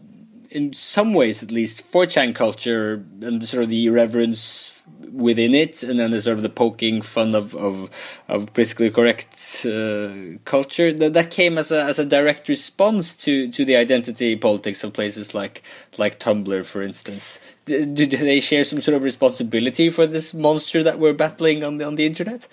in 0.51 0.73
some 0.73 1.13
ways, 1.15 1.43
at 1.43 1.51
least, 1.51 1.91
4chan 1.93 2.35
culture 2.35 3.05
and 3.21 3.47
sort 3.47 3.65
of 3.65 3.69
the 3.69 3.87
irreverence 3.87 4.85
within 5.13 5.55
it, 5.55 5.83
and 5.83 5.99
then 5.99 6.11
the 6.11 6.21
sort 6.21 6.37
of 6.37 6.43
the 6.43 6.49
poking 6.49 7.03
fun 7.03 7.35
of 7.35 7.55
of, 7.55 7.91
of 8.29 8.53
politically 8.53 8.91
correct 8.91 9.67
uh, 9.67 10.39
culture 10.45 10.93
that 10.93 11.13
that 11.15 11.31
came 11.31 11.59
as 11.59 11.73
a 11.73 11.83
as 11.83 11.99
a 11.99 12.05
direct 12.05 12.49
response 12.49 13.15
to 13.17 13.51
to 13.51 13.65
the 13.65 13.77
identity 13.77 14.37
politics 14.37 14.85
of 14.85 14.93
places 14.93 15.35
like 15.35 15.63
like 15.97 16.19
Tumblr, 16.19 16.65
for 16.65 16.83
instance. 16.83 17.41
Do, 17.65 17.85
do 17.85 18.07
they 18.07 18.41
share 18.41 18.65
some 18.65 18.81
sort 18.81 18.97
of 18.97 19.03
responsibility 19.03 19.91
for 19.91 20.07
this 20.07 20.33
monster 20.33 20.83
that 20.83 20.99
we're 20.99 21.13
battling 21.13 21.65
on 21.65 21.79
the 21.79 21.85
on 21.85 21.97
the 21.97 22.07
internet? 22.07 22.47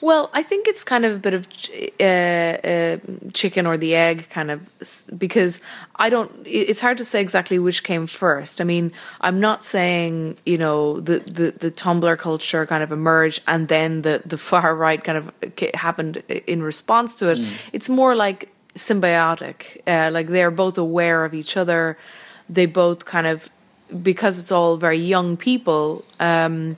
Well, 0.00 0.30
I 0.32 0.42
think 0.42 0.66
it's 0.66 0.82
kind 0.82 1.04
of 1.04 1.16
a 1.16 1.18
bit 1.18 1.34
of 1.34 1.46
uh, 2.00 2.04
uh, 2.04 2.96
chicken 3.32 3.66
or 3.66 3.76
the 3.76 3.94
egg, 3.94 4.28
kind 4.30 4.50
of, 4.50 4.60
because 5.18 5.60
I 5.96 6.08
don't. 6.08 6.32
It's 6.46 6.80
hard 6.80 6.96
to 6.98 7.04
say 7.04 7.20
exactly 7.20 7.58
which 7.58 7.84
came 7.84 8.06
first. 8.06 8.60
I 8.60 8.64
mean, 8.64 8.92
I'm 9.20 9.40
not 9.40 9.62
saying 9.62 10.38
you 10.46 10.56
know 10.56 11.00
the 11.00 11.18
the, 11.18 11.50
the 11.50 11.70
Tumblr 11.70 12.18
culture 12.18 12.64
kind 12.64 12.82
of 12.82 12.92
emerged 12.92 13.42
and 13.46 13.68
then 13.68 14.02
the 14.02 14.22
the 14.24 14.38
far 14.38 14.74
right 14.74 15.02
kind 15.02 15.18
of 15.18 15.30
happened 15.74 16.22
in 16.46 16.62
response 16.62 17.14
to 17.16 17.30
it. 17.32 17.38
Mm. 17.38 17.50
It's 17.72 17.88
more 17.90 18.14
like 18.14 18.48
symbiotic. 18.74 19.82
Uh, 19.86 20.10
like 20.12 20.28
they're 20.28 20.50
both 20.50 20.78
aware 20.78 21.24
of 21.24 21.34
each 21.34 21.56
other. 21.56 21.98
They 22.48 22.66
both 22.66 23.04
kind 23.04 23.26
of 23.26 23.50
because 24.02 24.38
it's 24.38 24.52
all 24.52 24.76
very 24.76 24.98
young 24.98 25.36
people. 25.36 26.04
Um, 26.18 26.76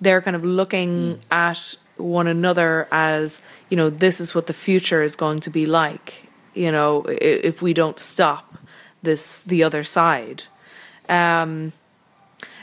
they're 0.00 0.20
kind 0.20 0.36
of 0.36 0.44
looking 0.44 1.16
mm. 1.16 1.20
at 1.30 1.76
one 1.96 2.26
another 2.26 2.88
as 2.90 3.40
you 3.68 3.76
know 3.76 3.88
this 3.88 4.20
is 4.20 4.34
what 4.34 4.46
the 4.46 4.52
future 4.52 5.02
is 5.02 5.16
going 5.16 5.38
to 5.38 5.50
be 5.50 5.64
like 5.66 6.26
you 6.54 6.70
know 6.70 7.04
if 7.08 7.62
we 7.62 7.72
don't 7.72 8.00
stop 8.00 8.54
this 9.02 9.42
the 9.42 9.62
other 9.62 9.84
side 9.84 10.44
um, 11.08 11.72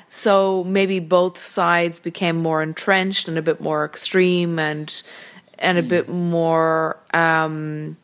so 0.09 0.63
maybe 0.65 0.99
both 0.99 1.37
sides 1.37 1.99
became 1.99 2.35
more 2.35 2.61
entrenched 2.61 3.27
and 3.27 3.37
a 3.37 3.41
bit 3.41 3.61
more 3.61 3.85
extreme 3.85 4.59
and 4.59 5.03
and 5.59 5.77
a 5.77 5.83
mm. 5.83 5.87
bit 5.87 6.09
more 6.09 6.97
um, 7.13 7.95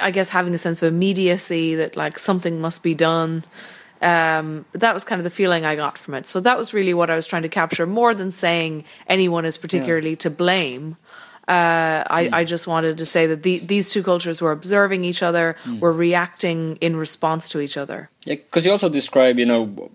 I 0.00 0.10
guess 0.10 0.30
having 0.30 0.54
a 0.54 0.58
sense 0.58 0.82
of 0.82 0.92
immediacy 0.92 1.74
that 1.74 1.96
like 1.96 2.18
something 2.18 2.60
must 2.60 2.82
be 2.82 2.94
done 2.94 3.44
um, 4.06 4.64
that 4.72 4.94
was 4.94 5.04
kind 5.04 5.18
of 5.18 5.24
the 5.24 5.30
feeling 5.30 5.64
I 5.64 5.74
got 5.74 5.98
from 5.98 6.14
it. 6.14 6.26
So 6.26 6.38
that 6.40 6.56
was 6.56 6.72
really 6.72 6.94
what 6.94 7.10
I 7.10 7.16
was 7.16 7.26
trying 7.26 7.42
to 7.42 7.48
capture, 7.48 7.86
more 7.86 8.14
than 8.14 8.30
saying 8.32 8.84
anyone 9.08 9.44
is 9.44 9.58
particularly 9.58 10.10
yeah. 10.10 10.16
to 10.16 10.30
blame. 10.30 10.96
Uh, 11.48 12.02
I, 12.08 12.24
mm. 12.24 12.32
I, 12.32 12.44
just 12.44 12.66
wanted 12.66 12.98
to 12.98 13.06
say 13.06 13.26
that 13.26 13.44
the, 13.44 13.58
these 13.58 13.92
two 13.92 14.02
cultures 14.02 14.40
were 14.40 14.50
observing 14.50 15.04
each 15.04 15.22
other, 15.22 15.56
mm. 15.64 15.78
were 15.78 15.92
reacting 15.92 16.76
in 16.80 16.96
response 16.96 17.48
to 17.50 17.60
each 17.60 17.76
other. 17.76 18.10
Yeah, 18.24 18.34
because 18.34 18.66
you 18.66 18.72
also 18.72 18.88
describe, 18.88 19.38
you 19.38 19.46
know, 19.46 19.90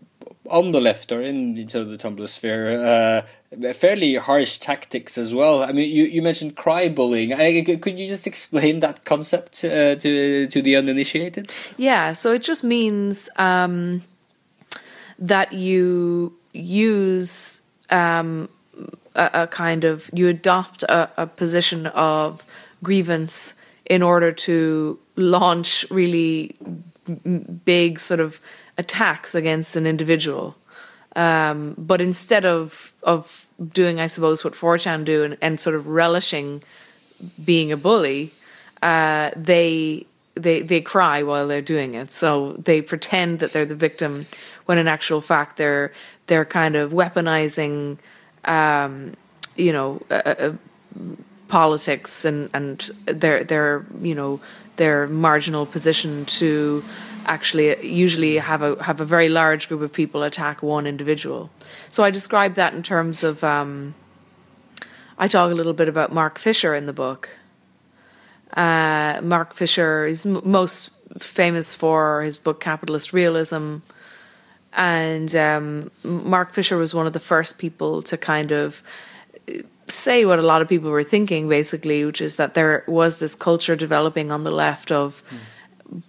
on 0.51 0.71
the 0.71 0.81
left 0.81 1.11
or 1.11 1.21
in 1.21 1.55
the 1.55 1.63
Tumblr 1.63 2.27
sphere, 2.27 2.83
uh, 2.83 3.73
fairly 3.73 4.15
harsh 4.15 4.57
tactics 4.57 5.17
as 5.17 5.33
well. 5.33 5.63
I 5.63 5.71
mean, 5.71 5.89
you, 5.89 6.03
you 6.03 6.21
mentioned 6.21 6.55
cry 6.55 6.89
bullying. 6.89 7.33
I, 7.33 7.61
could 7.61 7.97
you 7.97 8.07
just 8.07 8.27
explain 8.27 8.81
that 8.81 9.05
concept 9.05 9.63
uh, 9.63 9.95
to 9.95 10.47
to 10.47 10.61
the 10.61 10.75
uninitiated? 10.75 11.51
Yeah, 11.77 12.13
so 12.13 12.33
it 12.33 12.43
just 12.43 12.63
means 12.63 13.29
um, 13.37 14.03
that 15.17 15.53
you 15.53 16.33
use 16.53 17.61
um, 17.89 18.49
a, 19.15 19.29
a, 19.33 19.47
kind 19.47 19.83
of 19.83 20.09
you 20.13 20.27
adopt 20.27 20.83
a, 20.83 21.09
a 21.17 21.27
position 21.27 21.87
of 21.87 22.45
grievance 22.83 23.53
in 23.85 24.01
order 24.01 24.31
to 24.31 24.99
launch 25.15 25.85
really 25.89 26.55
big 27.65 27.99
sort 27.99 28.19
of 28.19 28.41
attacks 28.77 29.35
against 29.35 29.75
an 29.75 29.85
individual. 29.87 30.55
Um, 31.15 31.75
but 31.77 32.01
instead 32.01 32.45
of 32.45 32.93
of 33.03 33.47
doing, 33.73 33.99
I 33.99 34.07
suppose, 34.07 34.43
what 34.43 34.53
4chan 34.53 35.05
do 35.05 35.23
and, 35.23 35.37
and 35.41 35.59
sort 35.59 35.75
of 35.75 35.87
relishing 35.87 36.63
being 37.43 37.71
a 37.71 37.77
bully, 37.77 38.31
uh, 38.81 39.31
they 39.35 40.05
they 40.35 40.61
they 40.61 40.81
cry 40.81 41.23
while 41.23 41.47
they're 41.47 41.61
doing 41.61 41.93
it. 41.93 42.13
So 42.13 42.53
they 42.53 42.81
pretend 42.81 43.39
that 43.39 43.51
they're 43.51 43.65
the 43.65 43.75
victim, 43.75 44.25
when 44.65 44.77
in 44.77 44.87
actual 44.87 45.21
fact 45.21 45.57
they're 45.57 45.91
they're 46.27 46.45
kind 46.45 46.75
of 46.75 46.91
weaponizing, 46.91 47.97
um, 48.45 49.13
you 49.55 49.73
know, 49.73 50.01
uh, 50.09 50.21
uh, 50.25 50.53
politics 51.47 52.23
and 52.23 52.49
and 52.53 52.89
their 53.05 53.43
their 53.43 53.85
you 54.01 54.15
know 54.15 54.39
their 54.75 55.07
marginal 55.07 55.65
position 55.65 56.25
to 56.25 56.83
actually 57.25 57.85
usually 57.85 58.37
have 58.37 58.61
a 58.61 58.81
have 58.83 58.99
a 58.99 59.05
very 59.05 59.29
large 59.29 59.67
group 59.67 59.81
of 59.81 59.93
people 59.93 60.23
attack 60.23 60.63
one 60.63 60.87
individual. 60.87 61.49
So 61.89 62.03
I 62.03 62.11
describe 62.11 62.55
that 62.55 62.73
in 62.73 62.83
terms 62.83 63.23
of 63.23 63.43
um, 63.43 63.93
I 65.17 65.27
talk 65.27 65.51
a 65.51 65.55
little 65.55 65.73
bit 65.73 65.87
about 65.87 66.11
Mark 66.11 66.39
Fisher 66.39 66.73
in 66.73 66.85
the 66.85 66.93
book. 66.93 67.29
Uh, 68.53 69.19
Mark 69.21 69.53
Fisher 69.53 70.05
is 70.05 70.25
m- 70.25 70.41
most 70.43 70.89
famous 71.19 71.73
for 71.73 72.23
his 72.23 72.37
book 72.37 72.59
Capitalist 72.59 73.13
Realism, 73.13 73.77
and 74.73 75.35
um, 75.35 75.91
Mark 76.03 76.53
Fisher 76.53 76.77
was 76.77 76.93
one 76.93 77.07
of 77.07 77.13
the 77.13 77.19
first 77.19 77.59
people 77.59 78.01
to 78.03 78.17
kind 78.17 78.51
of 78.51 78.83
say 79.91 80.25
what 80.25 80.39
a 80.39 80.41
lot 80.41 80.61
of 80.61 80.67
people 80.67 80.89
were 80.89 81.03
thinking, 81.03 81.47
basically, 81.47 82.05
which 82.05 82.21
is 82.21 82.35
that 82.37 82.53
there 82.53 82.83
was 82.87 83.19
this 83.19 83.35
culture 83.35 83.75
developing 83.75 84.31
on 84.31 84.43
the 84.43 84.51
left 84.51 84.91
of. 84.91 85.23
Mm 85.29 85.37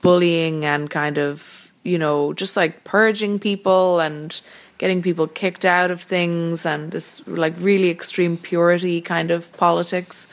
bullying 0.00 0.64
and 0.64 0.90
kind 0.90 1.18
of, 1.18 1.72
you 1.82 1.98
know, 1.98 2.32
just 2.32 2.56
like 2.56 2.84
purging 2.84 3.38
people 3.38 4.00
and 4.00 4.40
getting 4.78 5.02
people 5.02 5.26
kicked 5.26 5.64
out 5.64 5.90
of 5.90 6.00
things 6.02 6.64
and 6.64 6.92
this 6.92 7.26
like 7.28 7.54
really 7.58 7.90
extreme 7.90 8.36
purity 8.36 9.00
kind 9.00 9.30
of 9.30 9.52
politics. 9.52 10.28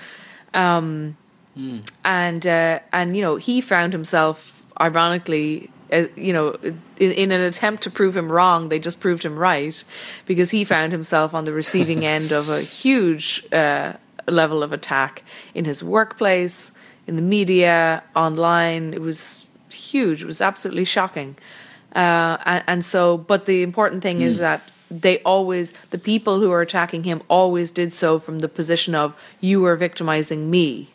Um, 0.53 1.17
mm. 1.57 1.87
And, 2.05 2.45
uh, 2.45 2.79
and, 2.93 3.15
you 3.15 3.21
know, 3.21 3.35
he 3.35 3.61
found 3.61 3.93
himself, 3.93 4.65
ironically, 4.79 5.71
you 5.91 6.33
know, 6.33 6.51
in, 6.61 7.11
in, 7.11 7.31
an 7.31 7.41
attempt 7.41 7.83
to 7.83 7.89
prove 7.89 8.15
him 8.15 8.31
wrong, 8.31 8.69
they 8.69 8.79
just 8.79 8.99
proved 8.99 9.23
him 9.23 9.37
right 9.37 9.83
because 10.25 10.51
he 10.51 10.63
found 10.63 10.91
himself 10.91 11.33
on 11.33 11.45
the 11.45 11.53
receiving 11.53 12.05
end 12.15 12.31
of 12.31 12.49
a 12.49 12.61
huge 12.61 13.45
uh, 13.51 13.93
level 14.27 14.61
of 14.63 14.71
attack 14.71 15.23
in 15.53 15.65
his 15.65 15.83
workplace, 15.83 16.71
in 17.07 17.15
the 17.15 17.21
media, 17.21 18.03
online. 18.15 18.93
It 18.93 19.01
was 19.01 19.47
huge. 19.71 20.21
It 20.21 20.27
was 20.27 20.41
absolutely 20.41 20.85
shocking. 20.85 21.35
Uh, 21.95 22.37
and, 22.45 22.63
and, 22.67 22.85
so, 22.85 23.17
but 23.17 23.47
the 23.47 23.63
important 23.63 24.03
thing 24.03 24.19
mm. 24.19 24.23
is 24.23 24.35
hmm. 24.35 24.41
that 24.41 24.61
they 24.91 25.19
always, 25.19 25.71
the 25.89 25.97
people 25.97 26.39
who 26.39 26.51
are 26.51 26.61
attacking 26.61 27.03
him 27.03 27.23
always 27.27 27.71
did 27.71 27.93
so 27.93 28.19
from 28.19 28.39
the 28.39 28.47
position 28.47 28.93
of, 28.93 29.15
you 29.39 29.65
are 29.65 29.75
victimizing 29.75 30.51
me 30.51 30.89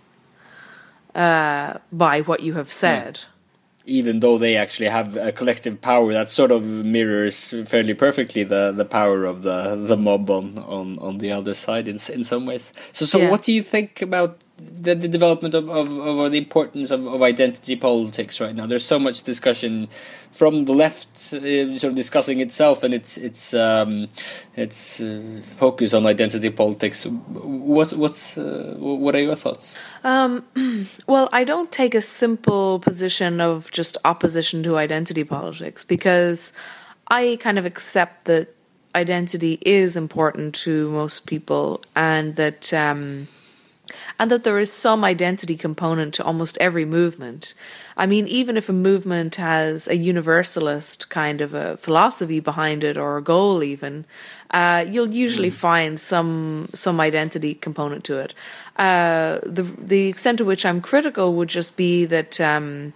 uh, 1.16 1.78
by 1.90 2.20
what 2.20 2.40
you 2.40 2.54
have 2.54 2.70
said. 2.70 3.20
Yeah 3.22 3.28
even 3.86 4.20
though 4.20 4.38
they 4.38 4.56
actually 4.56 4.88
have 4.88 5.16
a 5.16 5.32
collective 5.32 5.80
power 5.80 6.12
that 6.12 6.30
sort 6.30 6.50
of 6.50 6.64
mirrors 6.64 7.54
fairly 7.66 7.94
perfectly 7.94 8.44
the, 8.44 8.72
the 8.72 8.84
power 8.84 9.24
of 9.24 9.42
the 9.42 9.76
the 9.76 9.96
mob 9.96 10.30
on, 10.30 10.58
on, 10.58 10.98
on 11.00 11.18
the 11.18 11.32
other 11.32 11.54
side 11.54 11.88
in 11.88 11.98
in 12.12 12.24
some 12.24 12.46
ways. 12.46 12.72
So 12.92 13.04
so 13.04 13.18
yeah. 13.18 13.30
what 13.30 13.42
do 13.42 13.52
you 13.52 13.62
think 13.62 14.00
about 14.00 14.43
the, 14.56 14.94
the 14.94 15.08
development 15.08 15.54
of, 15.54 15.68
of, 15.68 15.98
of 15.98 16.30
the 16.30 16.38
importance 16.38 16.90
of, 16.90 17.06
of 17.06 17.22
identity 17.22 17.74
politics 17.74 18.40
right 18.40 18.54
now. 18.54 18.66
There's 18.66 18.84
so 18.84 18.98
much 18.98 19.24
discussion 19.24 19.88
from 20.30 20.64
the 20.64 20.72
left, 20.72 21.32
uh, 21.32 21.78
sort 21.78 21.90
of 21.90 21.94
discussing 21.96 22.40
itself 22.40 22.82
and 22.82 22.94
its 22.94 23.18
its 23.18 23.54
um, 23.54 24.08
its 24.54 25.00
uh, 25.00 25.40
focus 25.42 25.92
on 25.92 26.06
identity 26.06 26.50
politics. 26.50 27.04
What 27.06 27.92
what's 27.92 28.38
uh, 28.38 28.74
what 28.78 29.14
are 29.16 29.22
your 29.22 29.36
thoughts? 29.36 29.76
Um, 30.04 30.44
well, 31.06 31.28
I 31.32 31.42
don't 31.42 31.72
take 31.72 31.94
a 31.94 32.00
simple 32.00 32.78
position 32.78 33.40
of 33.40 33.70
just 33.72 33.96
opposition 34.04 34.62
to 34.64 34.76
identity 34.76 35.24
politics 35.24 35.84
because 35.84 36.52
I 37.08 37.38
kind 37.40 37.58
of 37.58 37.64
accept 37.64 38.26
that 38.26 38.54
identity 38.94 39.58
is 39.62 39.96
important 39.96 40.54
to 40.54 40.90
most 40.90 41.26
people 41.26 41.82
and 41.96 42.36
that. 42.36 42.72
Um, 42.72 43.26
and 44.18 44.30
that 44.30 44.44
there 44.44 44.58
is 44.58 44.72
some 44.72 45.04
identity 45.04 45.56
component 45.56 46.14
to 46.14 46.24
almost 46.24 46.58
every 46.58 46.84
movement. 46.84 47.54
I 47.96 48.06
mean, 48.06 48.26
even 48.26 48.56
if 48.56 48.68
a 48.68 48.72
movement 48.72 49.36
has 49.36 49.88
a 49.88 49.96
universalist 49.96 51.10
kind 51.10 51.40
of 51.40 51.54
a 51.54 51.76
philosophy 51.76 52.40
behind 52.40 52.84
it 52.84 52.96
or 52.96 53.16
a 53.16 53.22
goal, 53.22 53.62
even, 53.62 54.04
uh, 54.50 54.84
you'll 54.88 55.12
usually 55.12 55.50
mm. 55.50 55.54
find 55.54 56.00
some 56.00 56.68
some 56.72 57.00
identity 57.00 57.54
component 57.54 58.04
to 58.04 58.18
it. 58.18 58.34
Uh, 58.76 59.38
the 59.42 59.62
the 59.62 60.08
extent 60.08 60.38
to 60.38 60.44
which 60.44 60.64
I'm 60.64 60.80
critical 60.80 61.34
would 61.34 61.48
just 61.48 61.76
be 61.76 62.04
that. 62.06 62.40
Um, 62.40 62.92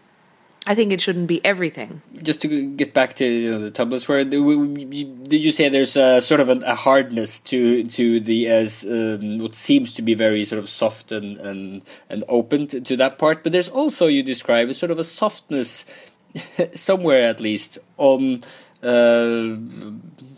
I 0.69 0.75
think 0.75 0.93
it 0.93 1.01
shouldn't 1.01 1.29
be 1.29 1.43
everything. 1.47 2.03
Just 2.23 2.43
to 2.43 2.67
get 2.77 2.93
back 2.93 3.15
to 3.15 3.25
you 3.25 3.51
know, 3.51 3.59
the 3.59 3.71
Tumblr 3.71 4.07
where 4.07 4.23
did 4.23 5.41
you 5.41 5.51
say 5.51 5.71
there's 5.71 5.97
a 5.97 6.21
sort 6.21 6.43
of 6.43 6.51
a, 6.51 6.59
a 6.67 6.75
hardness 6.75 7.41
to 7.49 7.85
to 7.85 8.21
the 8.21 8.49
as 8.49 8.85
um, 8.85 9.39
what 9.39 9.55
seems 9.55 9.95
to 9.95 10.03
be 10.03 10.13
very 10.13 10.45
sort 10.45 10.59
of 10.59 10.69
soft 10.69 11.11
and 11.11 11.39
and 11.39 11.83
and 12.11 12.23
open 12.29 12.67
to, 12.67 12.83
to 12.83 12.97
that 12.99 13.17
part, 13.17 13.43
but 13.43 13.53
there's 13.53 13.71
also 13.71 14.09
you 14.09 14.23
describe 14.23 14.69
a 14.69 14.75
sort 14.75 14.93
of 14.93 14.99
a 14.99 15.05
softness 15.05 15.87
somewhere 16.75 17.27
at 17.27 17.41
least 17.41 17.79
on 17.97 18.43
uh, 18.83 19.57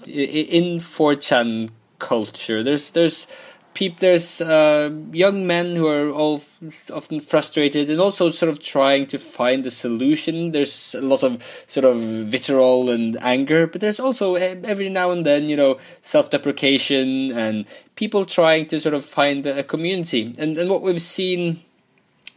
in 0.06 0.78
4chan 0.78 1.70
culture. 1.98 2.62
There's 2.62 2.90
there's 2.90 3.26
people, 3.74 3.98
there's 4.00 4.40
uh, 4.40 4.90
young 5.12 5.46
men 5.46 5.76
who 5.76 5.86
are 5.86 6.10
all 6.10 6.42
often 6.92 7.20
frustrated 7.20 7.88
and 7.88 8.00
also 8.00 8.30
sort 8.30 8.50
of 8.50 8.60
trying 8.60 9.06
to 9.06 9.18
find 9.18 9.64
a 9.66 9.70
solution. 9.70 10.52
There's 10.52 10.94
a 10.94 11.02
lot 11.02 11.22
of 11.22 11.42
sort 11.66 11.84
of 11.84 11.98
vitriol 11.98 12.90
and 12.90 13.16
anger, 13.20 13.66
but 13.66 13.80
there's 13.80 14.00
also 14.00 14.34
every 14.34 14.88
now 14.88 15.10
and 15.10 15.24
then, 15.24 15.48
you 15.48 15.56
know, 15.56 15.78
self-deprecation 16.02 17.32
and 17.32 17.64
people 17.96 18.24
trying 18.24 18.66
to 18.66 18.80
sort 18.80 18.94
of 18.94 19.04
find 19.04 19.46
a 19.46 19.62
community. 19.62 20.34
And 20.38 20.56
and 20.56 20.70
what 20.70 20.82
we've 20.82 21.02
seen 21.02 21.60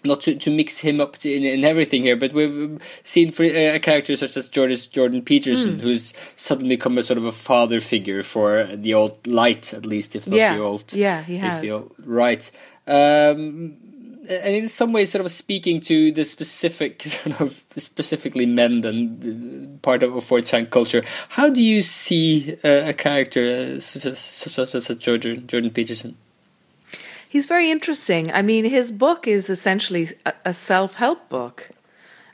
not 0.04 0.22
to, 0.22 0.36
to 0.36 0.50
mix 0.50 0.80
him 0.80 1.00
up 1.00 1.18
to, 1.18 1.32
in, 1.32 1.44
in 1.44 1.64
everything 1.64 2.04
here, 2.04 2.16
but 2.16 2.34
we've 2.34 2.80
seen 3.04 3.32
for, 3.32 3.44
uh, 3.44 3.76
a 3.76 3.80
character 3.80 4.16
such 4.16 4.36
as 4.38 4.50
Jordan, 4.50 4.78
Jordan 4.92 5.22
Peterson, 5.22 5.78
mm. 5.78 5.82
who's 5.82 6.14
suddenly 6.36 6.76
become 6.76 6.98
a 6.98 7.04
sort 7.04 7.18
of 7.18 7.26
a 7.26 7.32
father 7.32 7.80
figure 7.80 8.24
for 8.24 8.66
the 8.66 8.94
alt 8.94 9.26
light, 9.26 9.74
at 9.74 9.86
least, 9.86 10.16
if 10.16 10.28
not 10.28 10.36
yeah. 10.36 10.56
the 10.56 10.62
old. 10.62 10.94
Yeah, 10.94 11.24
he 11.24 11.38
has. 11.38 11.64
Old, 11.70 11.94
right. 12.00 12.50
Um, 12.88 13.78
and 14.30 14.56
in 14.56 14.68
some 14.70 14.94
ways, 14.94 15.12
sort 15.12 15.26
of 15.26 15.32
speaking 15.32 15.82
to 15.82 16.12
the 16.12 16.24
specific, 16.24 17.02
sort 17.04 17.42
of 17.42 17.52
specifically 17.78 18.46
men 18.46 18.84
and 18.86 19.82
part 19.82 20.04
of 20.04 20.16
a 20.16 20.20
4chan 20.20 20.70
culture, 20.70 21.04
how 21.30 21.50
do 21.50 21.62
you 21.62 21.82
see 21.82 22.58
uh, 22.64 22.90
a 22.90 22.94
character 22.94 23.80
such 23.80 24.06
as, 24.06 24.20
such 24.20 24.76
as 24.76 24.88
Jordan, 24.98 25.48
Jordan 25.48 25.72
Peterson? 25.72 26.18
He's 27.34 27.48
very 27.48 27.72
interesting. 27.72 28.32
I 28.32 28.44
mean, 28.44 28.64
his 28.64 28.92
book 28.92 29.28
is 29.28 29.50
essentially 29.50 30.08
a, 30.24 30.34
a 30.46 30.54
self 30.54 30.94
help 30.94 31.30
book. 31.30 31.72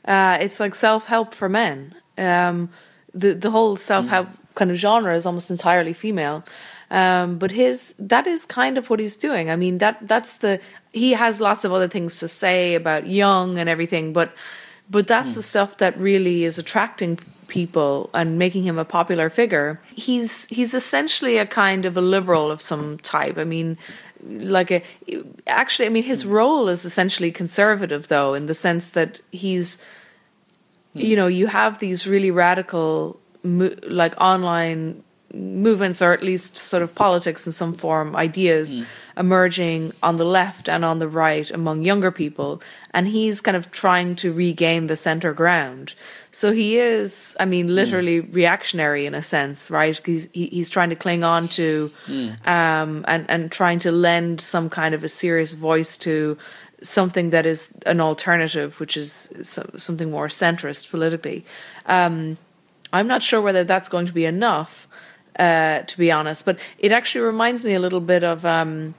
Uh, 0.04 0.36
it's 0.42 0.60
like 0.60 0.74
self 0.74 1.06
help 1.06 1.32
for 1.32 1.48
men. 1.48 1.94
Um, 2.18 2.68
the 3.14 3.32
the 3.32 3.50
whole 3.50 3.76
self 3.76 4.08
help 4.08 4.28
mm. 4.28 4.36
kind 4.56 4.70
of 4.70 4.76
genre 4.76 5.14
is 5.14 5.24
almost 5.24 5.50
entirely 5.50 5.94
female. 5.94 6.44
Um, 6.90 7.38
but 7.38 7.50
his 7.50 7.94
that 7.98 8.26
is 8.26 8.44
kind 8.44 8.76
of 8.76 8.90
what 8.90 9.00
he's 9.00 9.16
doing. 9.16 9.48
I 9.48 9.56
mean 9.56 9.78
that 9.78 10.06
that's 10.06 10.34
the 10.34 10.60
he 10.92 11.12
has 11.12 11.40
lots 11.40 11.64
of 11.64 11.72
other 11.72 11.88
things 11.88 12.20
to 12.20 12.28
say 12.28 12.74
about 12.74 13.06
Jung 13.06 13.58
and 13.58 13.70
everything, 13.70 14.12
but 14.12 14.34
but 14.90 15.06
that's 15.06 15.30
mm. 15.30 15.36
the 15.36 15.42
stuff 15.42 15.78
that 15.78 15.98
really 15.98 16.44
is 16.44 16.58
attracting 16.58 17.18
people 17.48 18.10
and 18.12 18.38
making 18.38 18.64
him 18.64 18.78
a 18.78 18.84
popular 18.84 19.30
figure. 19.30 19.80
He's 19.96 20.44
he's 20.48 20.74
essentially 20.74 21.38
a 21.38 21.46
kind 21.46 21.86
of 21.86 21.96
a 21.96 22.02
liberal 22.02 22.50
of 22.50 22.60
some 22.60 22.98
type. 22.98 23.38
I 23.38 23.44
mean, 23.44 23.78
like 24.26 24.70
a 24.70 24.82
actually, 25.46 25.86
I 25.86 25.88
mean, 25.88 26.02
his 26.02 26.26
role 26.26 26.68
is 26.68 26.84
essentially 26.84 27.30
conservative, 27.30 28.08
though, 28.08 28.34
in 28.34 28.46
the 28.46 28.54
sense 28.54 28.90
that 28.90 29.20
he's, 29.32 29.82
you 30.94 31.16
know, 31.16 31.26
you 31.26 31.46
have 31.46 31.78
these 31.78 32.06
really 32.06 32.30
radical, 32.30 33.18
like 33.42 34.14
online 34.20 35.02
movements 35.32 36.02
or 36.02 36.12
at 36.12 36.22
least 36.22 36.56
sort 36.56 36.82
of 36.82 36.94
politics 36.94 37.46
in 37.46 37.52
some 37.52 37.72
form 37.72 38.16
ideas. 38.16 38.74
Mm. 38.74 38.86
Emerging 39.20 39.92
on 40.02 40.16
the 40.16 40.24
left 40.24 40.66
and 40.66 40.82
on 40.82 40.98
the 40.98 41.06
right 41.06 41.50
among 41.50 41.82
younger 41.82 42.10
people 42.10 42.60
and 42.92 43.06
he's 43.06 43.42
kind 43.42 43.54
of 43.54 43.70
trying 43.70 44.16
to 44.16 44.32
regain 44.32 44.86
the 44.86 44.96
center 44.96 45.34
ground 45.34 45.94
so 46.32 46.52
he 46.52 46.78
is 46.78 47.36
i 47.38 47.44
mean 47.44 47.74
literally 47.74 48.22
mm. 48.22 48.34
reactionary 48.34 49.04
in 49.04 49.14
a 49.14 49.20
sense 49.20 49.70
right 49.70 50.00
he's 50.06 50.26
he's 50.32 50.70
trying 50.70 50.88
to 50.88 50.96
cling 50.96 51.22
on 51.22 51.46
to 51.46 51.90
mm. 52.06 52.46
um, 52.46 53.04
and 53.06 53.28
and 53.28 53.52
trying 53.52 53.78
to 53.78 53.92
lend 53.92 54.40
some 54.40 54.70
kind 54.70 54.94
of 54.94 55.04
a 55.04 55.08
serious 55.08 55.52
voice 55.52 55.98
to 55.98 56.38
something 56.82 57.28
that 57.28 57.44
is 57.44 57.68
an 57.84 58.00
alternative 58.00 58.80
which 58.80 58.96
is 58.96 59.28
something 59.76 60.10
more 60.10 60.28
centrist 60.28 60.90
politically 60.90 61.44
um, 61.84 62.38
i'm 62.90 63.06
not 63.06 63.22
sure 63.22 63.42
whether 63.42 63.64
that's 63.64 63.90
going 63.90 64.06
to 64.06 64.14
be 64.14 64.24
enough 64.24 64.88
uh, 65.38 65.82
to 65.82 65.98
be 65.98 66.12
honest. 66.12 66.44
But 66.44 66.58
it 66.78 66.92
actually 66.92 67.22
reminds 67.22 67.64
me 67.64 67.74
a 67.74 67.80
little 67.80 68.00
bit 68.00 68.22
of, 68.22 68.44
um, 68.44 68.94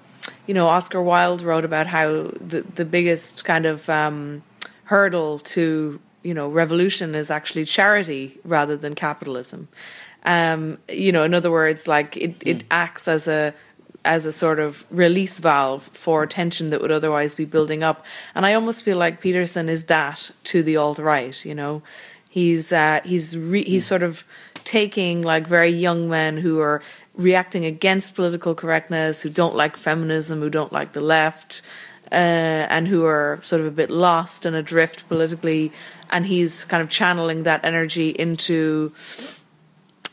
you 0.47 0.53
know, 0.53 0.67
Oscar 0.67 1.01
Wilde 1.01 1.41
wrote 1.41 1.65
about 1.65 1.87
how 1.87 2.31
the 2.39 2.65
the 2.75 2.85
biggest 2.85 3.45
kind 3.45 3.65
of 3.65 3.89
um, 3.89 4.43
hurdle 4.85 5.39
to 5.39 5.99
you 6.23 6.33
know 6.33 6.49
revolution 6.49 7.15
is 7.15 7.31
actually 7.31 7.65
charity 7.65 8.39
rather 8.43 8.77
than 8.77 8.95
capitalism. 8.95 9.67
Um, 10.23 10.77
you 10.87 11.11
know, 11.11 11.23
in 11.23 11.33
other 11.33 11.49
words, 11.49 11.87
like 11.87 12.15
it, 12.17 12.35
it 12.45 12.59
mm. 12.59 12.63
acts 12.69 13.07
as 13.07 13.27
a 13.27 13.53
as 14.03 14.25
a 14.25 14.31
sort 14.31 14.59
of 14.59 14.85
release 14.89 15.39
valve 15.39 15.83
for 15.93 16.25
tension 16.25 16.71
that 16.71 16.81
would 16.81 16.91
otherwise 16.91 17.35
be 17.35 17.45
building 17.45 17.83
up. 17.83 18.03
And 18.33 18.45
I 18.45 18.53
almost 18.53 18.83
feel 18.83 18.97
like 18.97 19.21
Peterson 19.21 19.69
is 19.69 19.85
that 19.85 20.31
to 20.45 20.63
the 20.63 20.75
alt 20.77 20.97
right. 20.99 21.43
You 21.45 21.55
know, 21.55 21.83
he's 22.29 22.71
uh, 22.71 23.01
he's 23.03 23.37
re- 23.37 23.63
he's 23.63 23.85
sort 23.85 24.03
of 24.03 24.25
taking 24.63 25.21
like 25.21 25.47
very 25.47 25.71
young 25.71 26.09
men 26.09 26.37
who 26.37 26.59
are 26.59 26.81
reacting 27.21 27.65
against 27.65 28.15
political 28.15 28.55
correctness, 28.55 29.21
who 29.21 29.29
don't 29.29 29.55
like 29.55 29.77
feminism, 29.77 30.39
who 30.39 30.49
don't 30.49 30.71
like 30.71 30.93
the 30.93 31.01
left, 31.01 31.61
uh, 32.11 32.67
and 32.69 32.87
who 32.87 33.05
are 33.05 33.39
sort 33.41 33.61
of 33.61 33.67
a 33.67 33.71
bit 33.71 33.89
lost 33.89 34.45
and 34.45 34.55
adrift 34.55 35.07
politically, 35.07 35.71
and 36.09 36.25
he's 36.25 36.65
kind 36.65 36.83
of 36.83 36.89
channeling 36.89 37.43
that 37.43 37.63
energy 37.63 38.09
into 38.09 38.91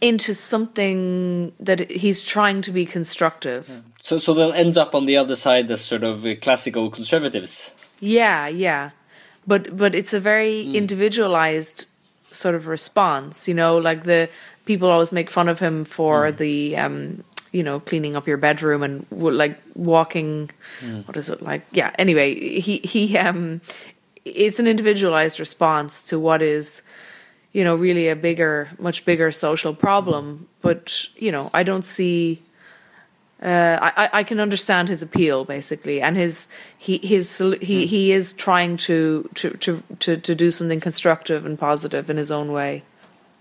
into 0.01 0.33
something 0.33 1.53
that 1.59 1.90
he's 1.90 2.23
trying 2.23 2.62
to 2.62 2.71
be 2.71 2.87
constructive. 2.87 3.68
Yeah. 3.68 3.81
So, 4.01 4.18
so 4.18 4.33
they'll 4.33 4.53
end 4.53 4.79
up 4.79 4.94
on 4.94 5.07
the 5.07 5.16
other 5.16 5.35
side 5.35 5.68
as 5.73 5.81
sort 5.81 6.05
of 6.05 6.25
classical 6.40 6.88
conservatives. 6.88 7.73
Yeah, 7.99 8.47
yeah, 8.47 8.90
but 9.47 9.77
but 9.77 9.94
it's 9.94 10.12
a 10.12 10.21
very 10.21 10.64
mm. 10.64 10.75
individualized 10.75 11.87
sort 12.38 12.55
of 12.55 12.66
response. 12.66 13.48
You 13.48 13.55
know, 13.55 13.79
like 13.79 14.05
the 14.05 14.29
people 14.64 14.88
always 14.88 15.12
make 15.12 15.31
fun 15.31 15.48
of 15.48 15.61
him 15.61 15.85
for 15.85 16.31
mm. 16.31 16.37
the 16.37 16.77
um, 16.77 17.24
you 17.53 17.62
know 17.62 17.81
cleaning 17.81 18.16
up 18.16 18.27
your 18.27 18.37
bedroom 18.37 18.83
and 18.83 19.07
like 19.11 19.61
walking. 19.74 20.51
Mm. 20.81 21.07
What 21.07 21.16
is 21.16 21.29
it 21.29 21.42
like? 21.42 21.62
Yeah. 21.72 21.90
Anyway, 21.98 22.61
he 22.61 22.79
he 22.79 23.16
um, 23.18 23.61
it's 24.24 24.59
an 24.59 24.66
individualized 24.66 25.40
response 25.40 26.03
to 26.05 26.18
what 26.18 26.42
is 26.42 26.83
you 27.53 27.64
know 27.64 27.74
really 27.74 28.09
a 28.09 28.16
bigger, 28.16 28.68
much 28.79 29.05
bigger 29.05 29.33
social 29.33 29.74
problem. 29.74 30.24
Mm. 30.38 30.46
But 30.62 31.07
you 31.16 31.33
know, 31.33 31.51
I 31.53 31.62
don't 31.62 31.85
see 31.85 32.40
uh, 33.42 33.79
I, 33.81 34.11
I 34.12 34.22
can 34.24 34.40
understand 34.40 34.88
his 34.88 35.01
appeal 35.01 35.44
basically, 35.44 36.01
and 36.01 36.16
his 36.16 36.48
he 36.77 36.98
his 36.98 37.38
he 37.38 37.44
hmm. 37.44 37.88
he 37.88 38.12
is 38.12 38.33
trying 38.33 38.77
to, 38.79 39.29
to 39.35 39.51
to 39.51 39.83
to 40.01 40.16
to 40.16 40.35
do 40.35 40.51
something 40.51 40.81
constructive 40.81 41.46
and 41.46 41.59
positive 41.59 42.11
in 42.11 42.16
his 42.16 42.31
own 42.31 42.53
way. 42.53 42.83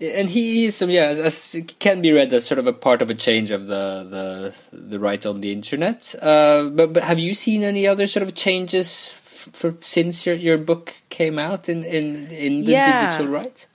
And 0.00 0.28
he 0.28 0.66
is, 0.66 0.80
um, 0.80 0.90
yeah, 0.90 1.06
as, 1.06 1.18
as, 1.18 1.60
can 1.80 2.00
be 2.00 2.12
read 2.12 2.32
as 2.32 2.46
sort 2.46 2.60
of 2.60 2.68
a 2.68 2.72
part 2.72 3.02
of 3.02 3.10
a 3.10 3.14
change 3.14 3.50
of 3.50 3.66
the 3.66 4.06
the 4.70 4.76
the 4.76 5.00
right 5.00 5.24
on 5.26 5.40
the 5.40 5.52
internet. 5.52 6.14
Uh, 6.22 6.68
but 6.68 6.92
but 6.92 7.02
have 7.02 7.18
you 7.18 7.34
seen 7.34 7.64
any 7.64 7.86
other 7.86 8.06
sort 8.06 8.22
of 8.22 8.34
changes 8.36 9.08
for 9.08 9.74
since 9.80 10.24
your 10.24 10.36
your 10.36 10.58
book 10.58 10.94
came 11.08 11.38
out 11.40 11.68
in 11.68 11.82
in 11.82 12.30
in 12.30 12.64
the 12.64 12.72
yeah. 12.72 13.08
digital 13.08 13.26
right? 13.26 13.66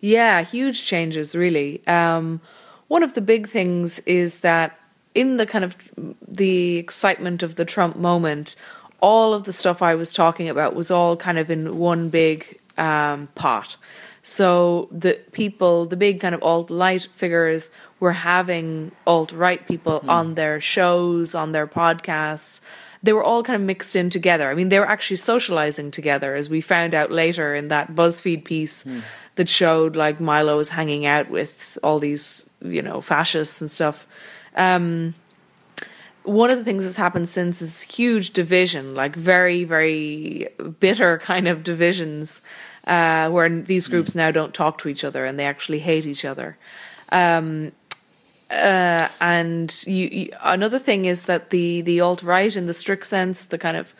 Yeah, 0.00 0.40
huge 0.42 0.86
changes, 0.86 1.34
really. 1.34 1.86
Um, 1.86 2.40
one 2.88 3.02
of 3.02 3.12
the 3.12 3.20
big 3.20 3.48
things 3.48 3.98
is 4.00 4.40
that 4.40 4.79
in 5.14 5.36
the 5.36 5.46
kind 5.46 5.64
of 5.64 5.76
the 6.26 6.76
excitement 6.76 7.42
of 7.42 7.56
the 7.56 7.64
Trump 7.64 7.96
moment, 7.96 8.56
all 9.00 9.34
of 9.34 9.44
the 9.44 9.52
stuff 9.52 9.82
I 9.82 9.94
was 9.94 10.12
talking 10.12 10.48
about 10.48 10.74
was 10.74 10.90
all 10.90 11.16
kind 11.16 11.38
of 11.38 11.50
in 11.50 11.78
one 11.78 12.10
big 12.10 12.60
um, 12.76 13.28
pot. 13.34 13.76
So 14.22 14.88
the 14.92 15.18
people, 15.32 15.86
the 15.86 15.96
big 15.96 16.20
kind 16.20 16.34
of 16.34 16.42
alt 16.42 16.70
light 16.70 17.08
figures, 17.14 17.70
were 17.98 18.12
having 18.12 18.92
alt 19.06 19.32
right 19.32 19.66
people 19.66 20.00
mm. 20.00 20.08
on 20.08 20.34
their 20.34 20.60
shows, 20.60 21.34
on 21.34 21.52
their 21.52 21.66
podcasts. 21.66 22.60
They 23.02 23.14
were 23.14 23.24
all 23.24 23.42
kind 23.42 23.56
of 23.56 23.66
mixed 23.66 23.96
in 23.96 24.10
together. 24.10 24.50
I 24.50 24.54
mean, 24.54 24.68
they 24.68 24.78
were 24.78 24.88
actually 24.88 25.16
socializing 25.16 25.90
together, 25.90 26.34
as 26.34 26.50
we 26.50 26.60
found 26.60 26.94
out 26.94 27.10
later 27.10 27.54
in 27.54 27.68
that 27.68 27.94
BuzzFeed 27.94 28.44
piece 28.44 28.84
mm. 28.84 29.02
that 29.36 29.48
showed 29.48 29.96
like 29.96 30.20
Milo 30.20 30.58
was 30.58 30.68
hanging 30.68 31.06
out 31.06 31.30
with 31.30 31.78
all 31.82 31.98
these, 31.98 32.44
you 32.60 32.82
know, 32.82 33.00
fascists 33.00 33.62
and 33.62 33.70
stuff. 33.70 34.06
Um, 34.56 35.14
one 36.22 36.50
of 36.50 36.58
the 36.58 36.64
things 36.64 36.84
that's 36.84 36.96
happened 36.96 37.28
since 37.28 37.62
is 37.62 37.82
huge 37.82 38.30
division, 38.30 38.94
like 38.94 39.16
very, 39.16 39.64
very 39.64 40.48
bitter 40.78 41.18
kind 41.18 41.48
of 41.48 41.64
divisions, 41.64 42.42
uh, 42.86 43.30
where 43.30 43.48
these 43.48 43.88
mm. 43.88 43.90
groups 43.90 44.10
mm. 44.10 44.16
now 44.16 44.30
don't 44.30 44.54
talk 44.54 44.78
to 44.78 44.88
each 44.88 45.04
other 45.04 45.24
and 45.24 45.38
they 45.38 45.46
actually 45.46 45.80
hate 45.80 46.06
each 46.06 46.24
other. 46.24 46.58
Um, 47.10 47.72
uh, 48.50 49.08
and 49.20 49.82
you, 49.86 50.08
you, 50.08 50.32
another 50.42 50.78
thing 50.78 51.04
is 51.04 51.24
that 51.24 51.50
the 51.50 51.82
the 51.82 52.00
alt 52.00 52.22
right, 52.22 52.54
in 52.56 52.66
the 52.66 52.74
strict 52.74 53.06
sense, 53.06 53.44
the 53.44 53.58
kind 53.58 53.76
of 53.76 53.94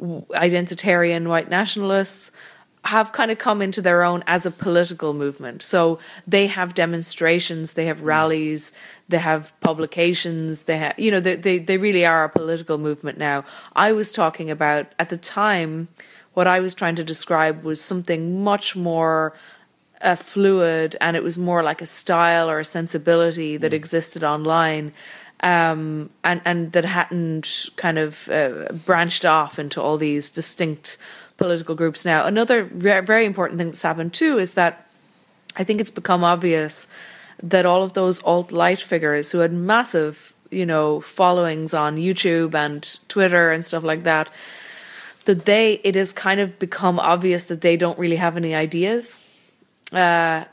identitarian 0.00 1.26
white 1.26 1.50
nationalists, 1.50 2.30
have 2.88 3.12
kind 3.12 3.30
of 3.30 3.36
come 3.36 3.60
into 3.60 3.82
their 3.82 4.02
own 4.02 4.24
as 4.26 4.46
a 4.46 4.50
political 4.50 5.12
movement. 5.12 5.62
So 5.62 5.98
they 6.26 6.46
have 6.46 6.72
demonstrations, 6.72 7.74
they 7.74 7.84
have 7.84 7.98
mm. 7.98 8.06
rallies, 8.06 8.72
they 9.10 9.18
have 9.18 9.52
publications, 9.60 10.62
they 10.62 10.78
have, 10.78 10.98
you 10.98 11.10
know, 11.10 11.20
they, 11.20 11.36
they, 11.36 11.58
they 11.58 11.76
really 11.76 12.06
are 12.06 12.24
a 12.24 12.30
political 12.30 12.78
movement 12.78 13.18
now. 13.18 13.44
I 13.76 13.92
was 13.92 14.10
talking 14.10 14.50
about, 14.50 14.86
at 14.98 15.10
the 15.10 15.18
time, 15.18 15.88
what 16.32 16.46
I 16.46 16.60
was 16.60 16.72
trying 16.72 16.96
to 16.96 17.04
describe 17.04 17.62
was 17.62 17.78
something 17.80 18.42
much 18.42 18.74
more 18.74 19.34
uh, 20.00 20.16
fluid 20.16 20.96
and 20.98 21.14
it 21.14 21.22
was 21.22 21.36
more 21.36 21.62
like 21.62 21.82
a 21.82 21.86
style 21.86 22.48
or 22.48 22.58
a 22.58 22.64
sensibility 22.64 23.58
that 23.58 23.72
mm. 23.72 23.80
existed 23.82 24.24
online. 24.24 24.94
Um, 25.40 26.10
and 26.24 26.40
and 26.44 26.72
that 26.72 26.84
hadn't 26.84 27.68
kind 27.76 27.96
of 27.96 28.28
uh, 28.28 28.72
branched 28.86 29.24
off 29.24 29.58
into 29.60 29.80
all 29.80 29.96
these 29.96 30.30
distinct 30.30 30.98
political 31.38 31.74
groups 31.74 32.04
now. 32.04 32.26
Another 32.26 32.64
very 32.64 33.24
important 33.24 33.58
thing 33.58 33.68
that's 33.68 33.82
happened 33.82 34.12
too 34.12 34.38
is 34.38 34.54
that 34.54 34.86
I 35.56 35.64
think 35.64 35.80
it's 35.80 35.90
become 35.90 36.22
obvious 36.22 36.86
that 37.42 37.64
all 37.64 37.82
of 37.82 37.94
those 37.94 38.20
alt 38.24 38.52
light 38.52 38.80
figures 38.80 39.32
who 39.32 39.38
had 39.38 39.52
massive, 39.52 40.34
you 40.50 40.66
know, 40.66 41.00
followings 41.00 41.72
on 41.72 41.96
YouTube 41.96 42.54
and 42.54 42.98
Twitter 43.08 43.50
and 43.50 43.64
stuff 43.64 43.84
like 43.84 44.02
that, 44.02 44.28
that 45.24 45.46
they 45.46 45.80
it 45.84 45.94
has 45.94 46.12
kind 46.12 46.40
of 46.40 46.58
become 46.58 46.98
obvious 46.98 47.46
that 47.46 47.62
they 47.62 47.76
don't 47.76 47.98
really 47.98 48.16
have 48.16 48.36
any 48.36 48.54
ideas. 48.54 49.24
Uh, 49.92 50.44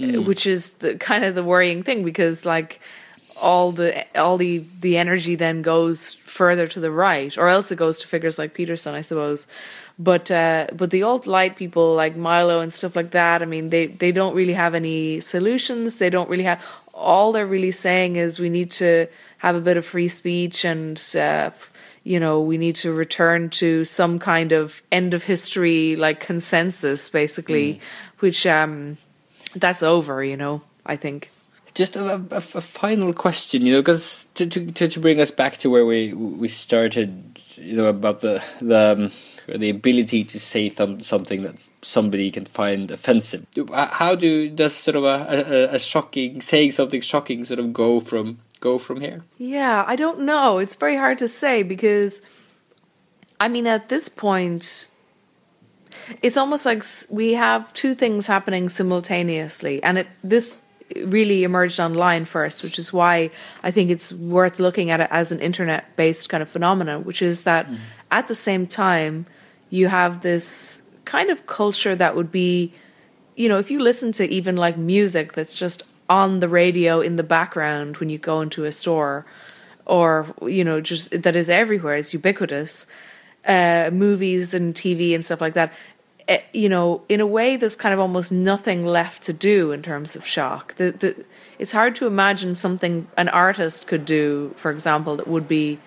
mm. 0.00 0.24
which 0.24 0.46
is 0.46 0.74
the 0.74 0.96
kind 0.96 1.24
of 1.24 1.34
the 1.34 1.44
worrying 1.44 1.82
thing 1.82 2.04
because 2.04 2.44
like 2.44 2.80
all 3.40 3.72
the 3.72 4.06
all 4.18 4.36
the 4.36 4.64
the 4.80 4.96
energy 4.96 5.34
then 5.34 5.62
goes 5.62 6.14
further 6.14 6.66
to 6.66 6.80
the 6.80 6.90
right 6.90 7.36
or 7.36 7.48
else 7.48 7.72
it 7.72 7.76
goes 7.76 7.98
to 7.98 8.06
figures 8.06 8.38
like 8.38 8.54
Peterson 8.54 8.94
I 8.94 9.00
suppose 9.00 9.46
but 9.98 10.30
uh, 10.30 10.66
but 10.74 10.90
the 10.90 11.04
alt 11.04 11.26
light 11.26 11.56
people 11.56 11.94
like 11.94 12.16
Milo 12.16 12.60
and 12.60 12.72
stuff 12.72 12.96
like 12.96 13.12
that, 13.12 13.42
I 13.42 13.44
mean, 13.44 13.70
they 13.70 13.86
they 13.86 14.10
don't 14.10 14.34
really 14.34 14.54
have 14.54 14.74
any 14.74 15.20
solutions. 15.20 15.98
They 15.98 16.10
don't 16.10 16.28
really 16.28 16.44
have. 16.44 16.64
All 16.92 17.32
they're 17.32 17.46
really 17.46 17.70
saying 17.70 18.16
is 18.16 18.40
we 18.40 18.50
need 18.50 18.72
to 18.72 19.06
have 19.38 19.54
a 19.54 19.60
bit 19.60 19.76
of 19.76 19.84
free 19.86 20.08
speech 20.08 20.64
and. 20.64 21.02
Uh, 21.14 21.50
you 22.06 22.20
know, 22.20 22.42
we 22.42 22.58
need 22.58 22.76
to 22.76 22.92
return 22.92 23.48
to 23.48 23.86
some 23.86 24.18
kind 24.18 24.52
of 24.52 24.82
end 24.92 25.14
of 25.14 25.22
history, 25.22 25.96
like 25.96 26.20
consensus, 26.20 27.08
basically, 27.08 27.76
mm. 27.76 27.80
which 28.18 28.46
um, 28.46 28.98
that's 29.56 29.82
over. 29.82 30.22
You 30.22 30.36
know, 30.36 30.60
I 30.84 30.96
think 30.96 31.30
just 31.74 31.96
a, 31.96 32.14
a, 32.14 32.36
a, 32.36 32.40
final 32.40 33.12
question, 33.12 33.66
you 33.66 33.72
know, 33.72 33.80
because 33.80 34.28
to, 34.34 34.46
to 34.46 34.88
to 34.88 35.00
bring 35.00 35.20
us 35.20 35.32
back 35.32 35.56
to 35.58 35.68
where 35.68 35.84
we 35.84 36.12
we 36.14 36.48
started, 36.48 37.40
you 37.56 37.76
know, 37.76 37.86
about 37.86 38.20
the 38.20 38.42
the 38.60 38.92
um, 38.92 39.58
the 39.58 39.70
ability 39.70 40.24
to 40.24 40.38
say 40.40 40.68
th 40.68 41.02
something 41.02 41.42
that 41.42 41.68
somebody 41.82 42.30
can 42.30 42.44
find 42.44 42.90
offensive. 42.90 43.46
How 43.74 44.14
do 44.14 44.48
does 44.48 44.74
sort 44.74 44.96
of 44.96 45.04
a, 45.04 45.16
a, 45.28 45.74
a 45.74 45.78
shocking 45.78 46.40
saying 46.40 46.70
something 46.70 47.00
shocking 47.00 47.44
sort 47.44 47.60
of 47.60 47.72
go 47.72 48.00
from 48.00 48.38
go 48.60 48.78
from 48.78 49.00
here? 49.00 49.24
Yeah, 49.36 49.84
I 49.86 49.96
don't 49.96 50.20
know. 50.20 50.58
It's 50.58 50.76
very 50.76 50.96
hard 50.96 51.18
to 51.18 51.28
say 51.28 51.62
because, 51.64 52.22
I 53.40 53.48
mean, 53.48 53.66
at 53.66 53.88
this 53.88 54.08
point, 54.08 54.90
it's 56.22 56.36
almost 56.36 56.64
like 56.64 56.84
we 57.10 57.34
have 57.34 57.72
two 57.74 57.94
things 57.94 58.28
happening 58.28 58.68
simultaneously, 58.68 59.82
and 59.82 59.98
it 59.98 60.06
this 60.22 60.62
really 60.96 61.44
emerged 61.44 61.80
online 61.80 62.24
first, 62.24 62.62
which 62.62 62.78
is 62.78 62.92
why 62.92 63.30
I 63.62 63.70
think 63.70 63.90
it's 63.90 64.12
worth 64.12 64.60
looking 64.60 64.90
at 64.90 65.00
it 65.00 65.08
as 65.10 65.32
an 65.32 65.40
internet 65.40 65.96
based 65.96 66.28
kind 66.28 66.42
of 66.42 66.48
phenomenon, 66.48 67.04
which 67.04 67.22
is 67.22 67.44
that 67.44 67.68
mm. 67.68 67.78
at 68.10 68.28
the 68.28 68.34
same 68.34 68.66
time, 68.66 69.26
you 69.70 69.88
have 69.88 70.22
this 70.22 70.82
kind 71.04 71.30
of 71.30 71.46
culture 71.46 71.96
that 71.96 72.14
would 72.14 72.30
be, 72.30 72.72
you 73.34 73.48
know, 73.48 73.58
if 73.58 73.70
you 73.70 73.80
listen 73.80 74.12
to 74.12 74.28
even 74.28 74.56
like 74.56 74.76
music 74.76 75.32
that's 75.32 75.58
just 75.58 75.82
on 76.08 76.40
the 76.40 76.48
radio 76.48 77.00
in 77.00 77.16
the 77.16 77.22
background 77.22 77.96
when 77.96 78.10
you 78.10 78.18
go 78.18 78.40
into 78.40 78.64
a 78.64 78.72
store, 78.72 79.24
or, 79.86 80.26
you 80.42 80.64
know, 80.64 80.80
just 80.80 81.22
that 81.22 81.36
is 81.36 81.50
everywhere, 81.50 81.96
it's 81.96 82.12
ubiquitous. 82.12 82.86
Uh, 83.46 83.90
movies 83.92 84.54
and 84.54 84.74
TV 84.74 85.14
and 85.14 85.22
stuff 85.22 85.38
like 85.38 85.52
that. 85.52 85.70
Eh, 86.26 86.40
you 86.54 86.68
know, 86.70 87.02
in 87.08 87.20
a 87.20 87.26
way, 87.26 87.56
there's 87.56 87.76
kind 87.76 87.92
of 87.92 88.00
almost 88.00 88.32
nothing 88.32 88.86
left 88.86 89.22
to 89.24 89.32
do 89.32 89.72
in 89.72 89.82
terms 89.82 90.16
of 90.16 90.26
shock. 90.26 90.74
The, 90.76 90.92
the, 90.92 91.24
it's 91.58 91.72
hard 91.72 91.94
to 91.96 92.06
imagine 92.06 92.54
something 92.54 93.06
an 93.18 93.28
artist 93.28 93.86
could 93.86 94.06
do, 94.06 94.54
for 94.56 94.70
example, 94.70 95.16
that 95.16 95.28
would 95.28 95.46
be 95.46 95.78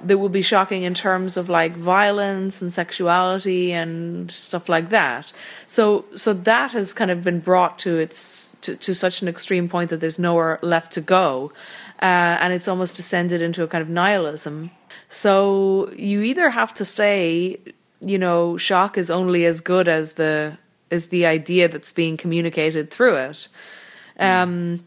that 0.00 0.18
would 0.18 0.30
be 0.30 0.42
shocking 0.42 0.84
in 0.84 0.94
terms 0.94 1.36
of 1.36 1.48
like 1.48 1.76
violence 1.76 2.62
and 2.62 2.72
sexuality 2.72 3.72
and 3.72 4.30
stuff 4.30 4.68
like 4.68 4.90
that. 4.90 5.32
So, 5.66 6.04
so 6.14 6.32
that 6.32 6.70
has 6.70 6.94
kind 6.94 7.10
of 7.10 7.24
been 7.24 7.40
brought 7.40 7.80
to 7.80 7.98
its 7.98 8.54
to, 8.60 8.76
to 8.76 8.94
such 8.94 9.22
an 9.22 9.28
extreme 9.28 9.68
point 9.68 9.90
that 9.90 10.00
there's 10.00 10.18
nowhere 10.18 10.58
left 10.62 10.92
to 10.92 11.00
go, 11.00 11.52
uh, 12.00 12.38
and 12.40 12.52
it's 12.52 12.68
almost 12.68 12.96
descended 12.96 13.40
into 13.40 13.62
a 13.62 13.68
kind 13.68 13.82
of 13.82 13.88
nihilism. 13.88 14.70
So 15.08 15.90
you 15.96 16.22
either 16.22 16.50
have 16.50 16.74
to 16.74 16.84
say 16.84 17.58
you 18.00 18.18
know, 18.18 18.56
shock 18.56 18.96
is 18.96 19.10
only 19.10 19.44
as 19.44 19.60
good 19.60 19.88
as 19.88 20.14
the 20.14 20.58
as 20.90 21.08
the 21.08 21.26
idea 21.26 21.68
that's 21.68 21.92
being 21.92 22.16
communicated 22.16 22.90
through 22.90 23.16
it. 23.16 23.48
Um, 24.18 24.84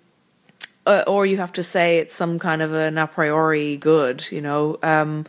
uh, 0.86 1.04
or 1.06 1.26
you 1.26 1.38
have 1.38 1.54
to 1.54 1.64
say 1.64 2.00
it's 2.00 2.16
some 2.16 2.40
kind 2.40 2.62
of 2.62 2.74
an 2.74 2.98
a 2.98 3.08
priori 3.08 3.78
good, 3.78 4.30
you 4.32 4.42
know. 4.42 4.78
Um, 4.82 5.26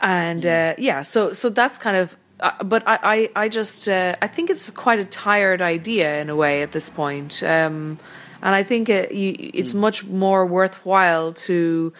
and 0.00 0.44
uh, 0.44 0.74
yeah, 0.78 1.02
so 1.02 1.32
so 1.32 1.48
that's 1.48 1.78
kind 1.78 1.96
of. 1.96 2.16
Uh, 2.40 2.64
but 2.64 2.82
I, 2.88 2.98
I, 3.02 3.44
I 3.44 3.48
just 3.48 3.88
uh, 3.88 4.16
I 4.22 4.26
think 4.26 4.48
it's 4.48 4.70
quite 4.70 4.98
a 4.98 5.04
tired 5.04 5.60
idea 5.60 6.20
in 6.20 6.30
a 6.30 6.36
way 6.36 6.62
at 6.62 6.72
this 6.72 6.88
point, 6.88 7.42
um, 7.42 7.98
and 8.42 8.54
I 8.54 8.62
think 8.62 8.88
it, 8.88 9.12
you, 9.12 9.36
it's 9.52 9.74
mm. 9.74 9.80
much 9.80 10.06
more 10.06 10.46
worthwhile 10.46 11.34
to 11.34 11.92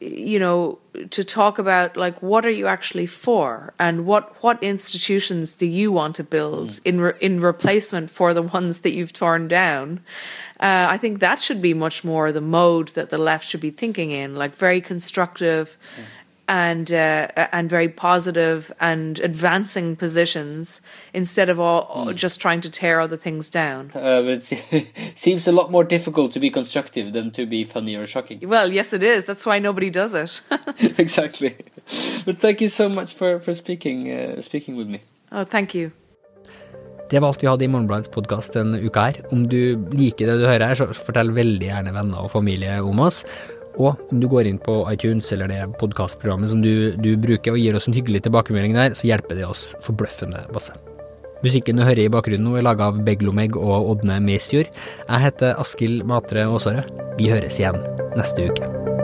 you 0.00 0.38
know 0.38 0.78
to 1.10 1.24
talk 1.24 1.58
about 1.58 1.96
like 1.96 2.22
what 2.22 2.44
are 2.46 2.50
you 2.50 2.66
actually 2.66 3.06
for? 3.06 3.74
And 3.78 4.06
what 4.06 4.42
what 4.42 4.62
institutions 4.62 5.54
do 5.54 5.66
you 5.66 5.92
want 5.92 6.16
to 6.16 6.24
build 6.24 6.68
mm. 6.68 6.80
in 6.84 7.00
re- 7.00 7.18
in 7.20 7.40
replacement 7.40 8.10
for 8.10 8.34
the 8.34 8.42
ones 8.42 8.80
that 8.80 8.92
you've 8.92 9.12
torn 9.12 9.48
down? 9.48 10.00
Uh, 10.60 10.88
i 10.90 10.98
think 10.98 11.20
that 11.20 11.40
should 11.40 11.62
be 11.62 11.72
much 11.72 12.02
more 12.02 12.32
the 12.32 12.40
mode 12.40 12.88
that 12.88 13.10
the 13.10 13.18
left 13.18 13.46
should 13.46 13.60
be 13.60 13.70
thinking 13.70 14.10
in 14.10 14.34
like 14.34 14.56
very 14.56 14.80
constructive 14.80 15.76
mm 15.96 16.04
and 16.48 16.90
uh, 16.90 17.28
and 17.52 17.68
very 17.68 17.88
positive 17.88 18.72
and 18.80 19.20
advancing 19.20 19.94
positions 19.96 20.80
instead 21.12 21.50
of 21.50 21.60
all 21.60 22.06
mm. 22.06 22.14
just 22.14 22.40
trying 22.40 22.60
to 22.62 22.70
tear 22.70 23.00
other 23.00 23.16
things 23.16 23.50
down. 23.50 23.92
Uh, 23.94 24.22
it 24.24 24.42
seems 25.14 25.46
a 25.46 25.52
lot 25.52 25.70
more 25.70 25.84
difficult 25.84 26.32
to 26.32 26.40
be 26.40 26.50
constructive 26.50 27.12
than 27.12 27.30
to 27.30 27.46
be 27.46 27.64
funny 27.64 27.94
or 27.94 28.06
shocking. 28.06 28.40
Well, 28.48 28.72
yes, 28.72 28.92
it 28.92 29.02
is. 29.02 29.24
That's 29.26 29.44
why 29.44 29.58
nobody 29.58 29.90
does 29.90 30.14
it. 30.14 30.40
exactly. 30.98 31.54
But 32.24 32.38
thank 32.38 32.60
you 32.60 32.68
so 32.68 32.88
much 32.88 33.12
for 33.12 33.38
for 33.38 33.54
speaking 33.54 34.10
uh, 34.10 34.40
speaking 34.40 34.76
with 34.76 34.88
me. 34.88 35.00
Oh, 35.30 35.44
thank 35.44 35.74
you. 35.74 35.90
Det 37.10 37.20
var 37.20 37.28
alt 37.28 37.42
vi 37.42 37.46
hadde 37.48 37.64
i 37.64 37.68
Morgenbladets 37.72 38.10
podkast 38.12 38.52
denne 38.52 38.80
uka 38.84 39.06
her. 39.06 39.20
Om 39.32 39.46
du 39.48 39.76
liker 39.96 40.28
det 40.28 40.34
du 40.42 40.44
hører 40.44 40.66
her, 40.68 40.76
så 40.76 40.92
fortell 40.92 41.32
veldig 41.32 41.70
gjerne 41.70 41.94
venner 41.94 42.26
og 42.26 42.32
familie 42.34 42.82
om 42.84 43.00
oss. 43.00 43.22
Og 43.78 43.94
om 44.10 44.20
du 44.20 44.26
går 44.30 44.50
inn 44.50 44.58
på 44.62 44.80
iTunes 44.90 45.30
eller 45.34 45.50
det 45.50 45.62
podkastprogrammet 45.80 46.50
som 46.50 46.62
du, 46.64 46.92
du, 46.98 47.12
bruker 47.20 47.54
og 47.54 47.62
gir 47.62 47.78
oss 47.78 47.88
en 47.88 47.96
hyggelig 47.96 48.24
tilbakemelding 48.26 48.74
der, 48.74 48.98
så 48.98 49.10
hjelper 49.10 49.38
det 49.38 49.46
oss 49.46 49.70
forbløffende 49.86 50.44
masse. 50.54 50.74
Musikken 51.44 51.78
du 51.78 51.84
hører 51.86 52.08
i 52.08 52.10
bakgrunnen 52.10 52.48
nå 52.48 52.56
er 52.58 52.66
laga 52.66 52.90
av 52.90 52.98
Beglomeg 53.06 53.54
og 53.60 53.92
Ådne 53.94 54.18
Meisfjord. 54.26 54.72
Jeg 55.06 55.24
heter 55.28 55.54
Askild 55.62 56.02
Matre 56.10 56.48
Aasarød. 56.50 56.90
Vi 57.20 57.30
høres 57.30 57.62
igjen 57.62 57.78
neste 58.18 58.50
uke. 58.50 58.97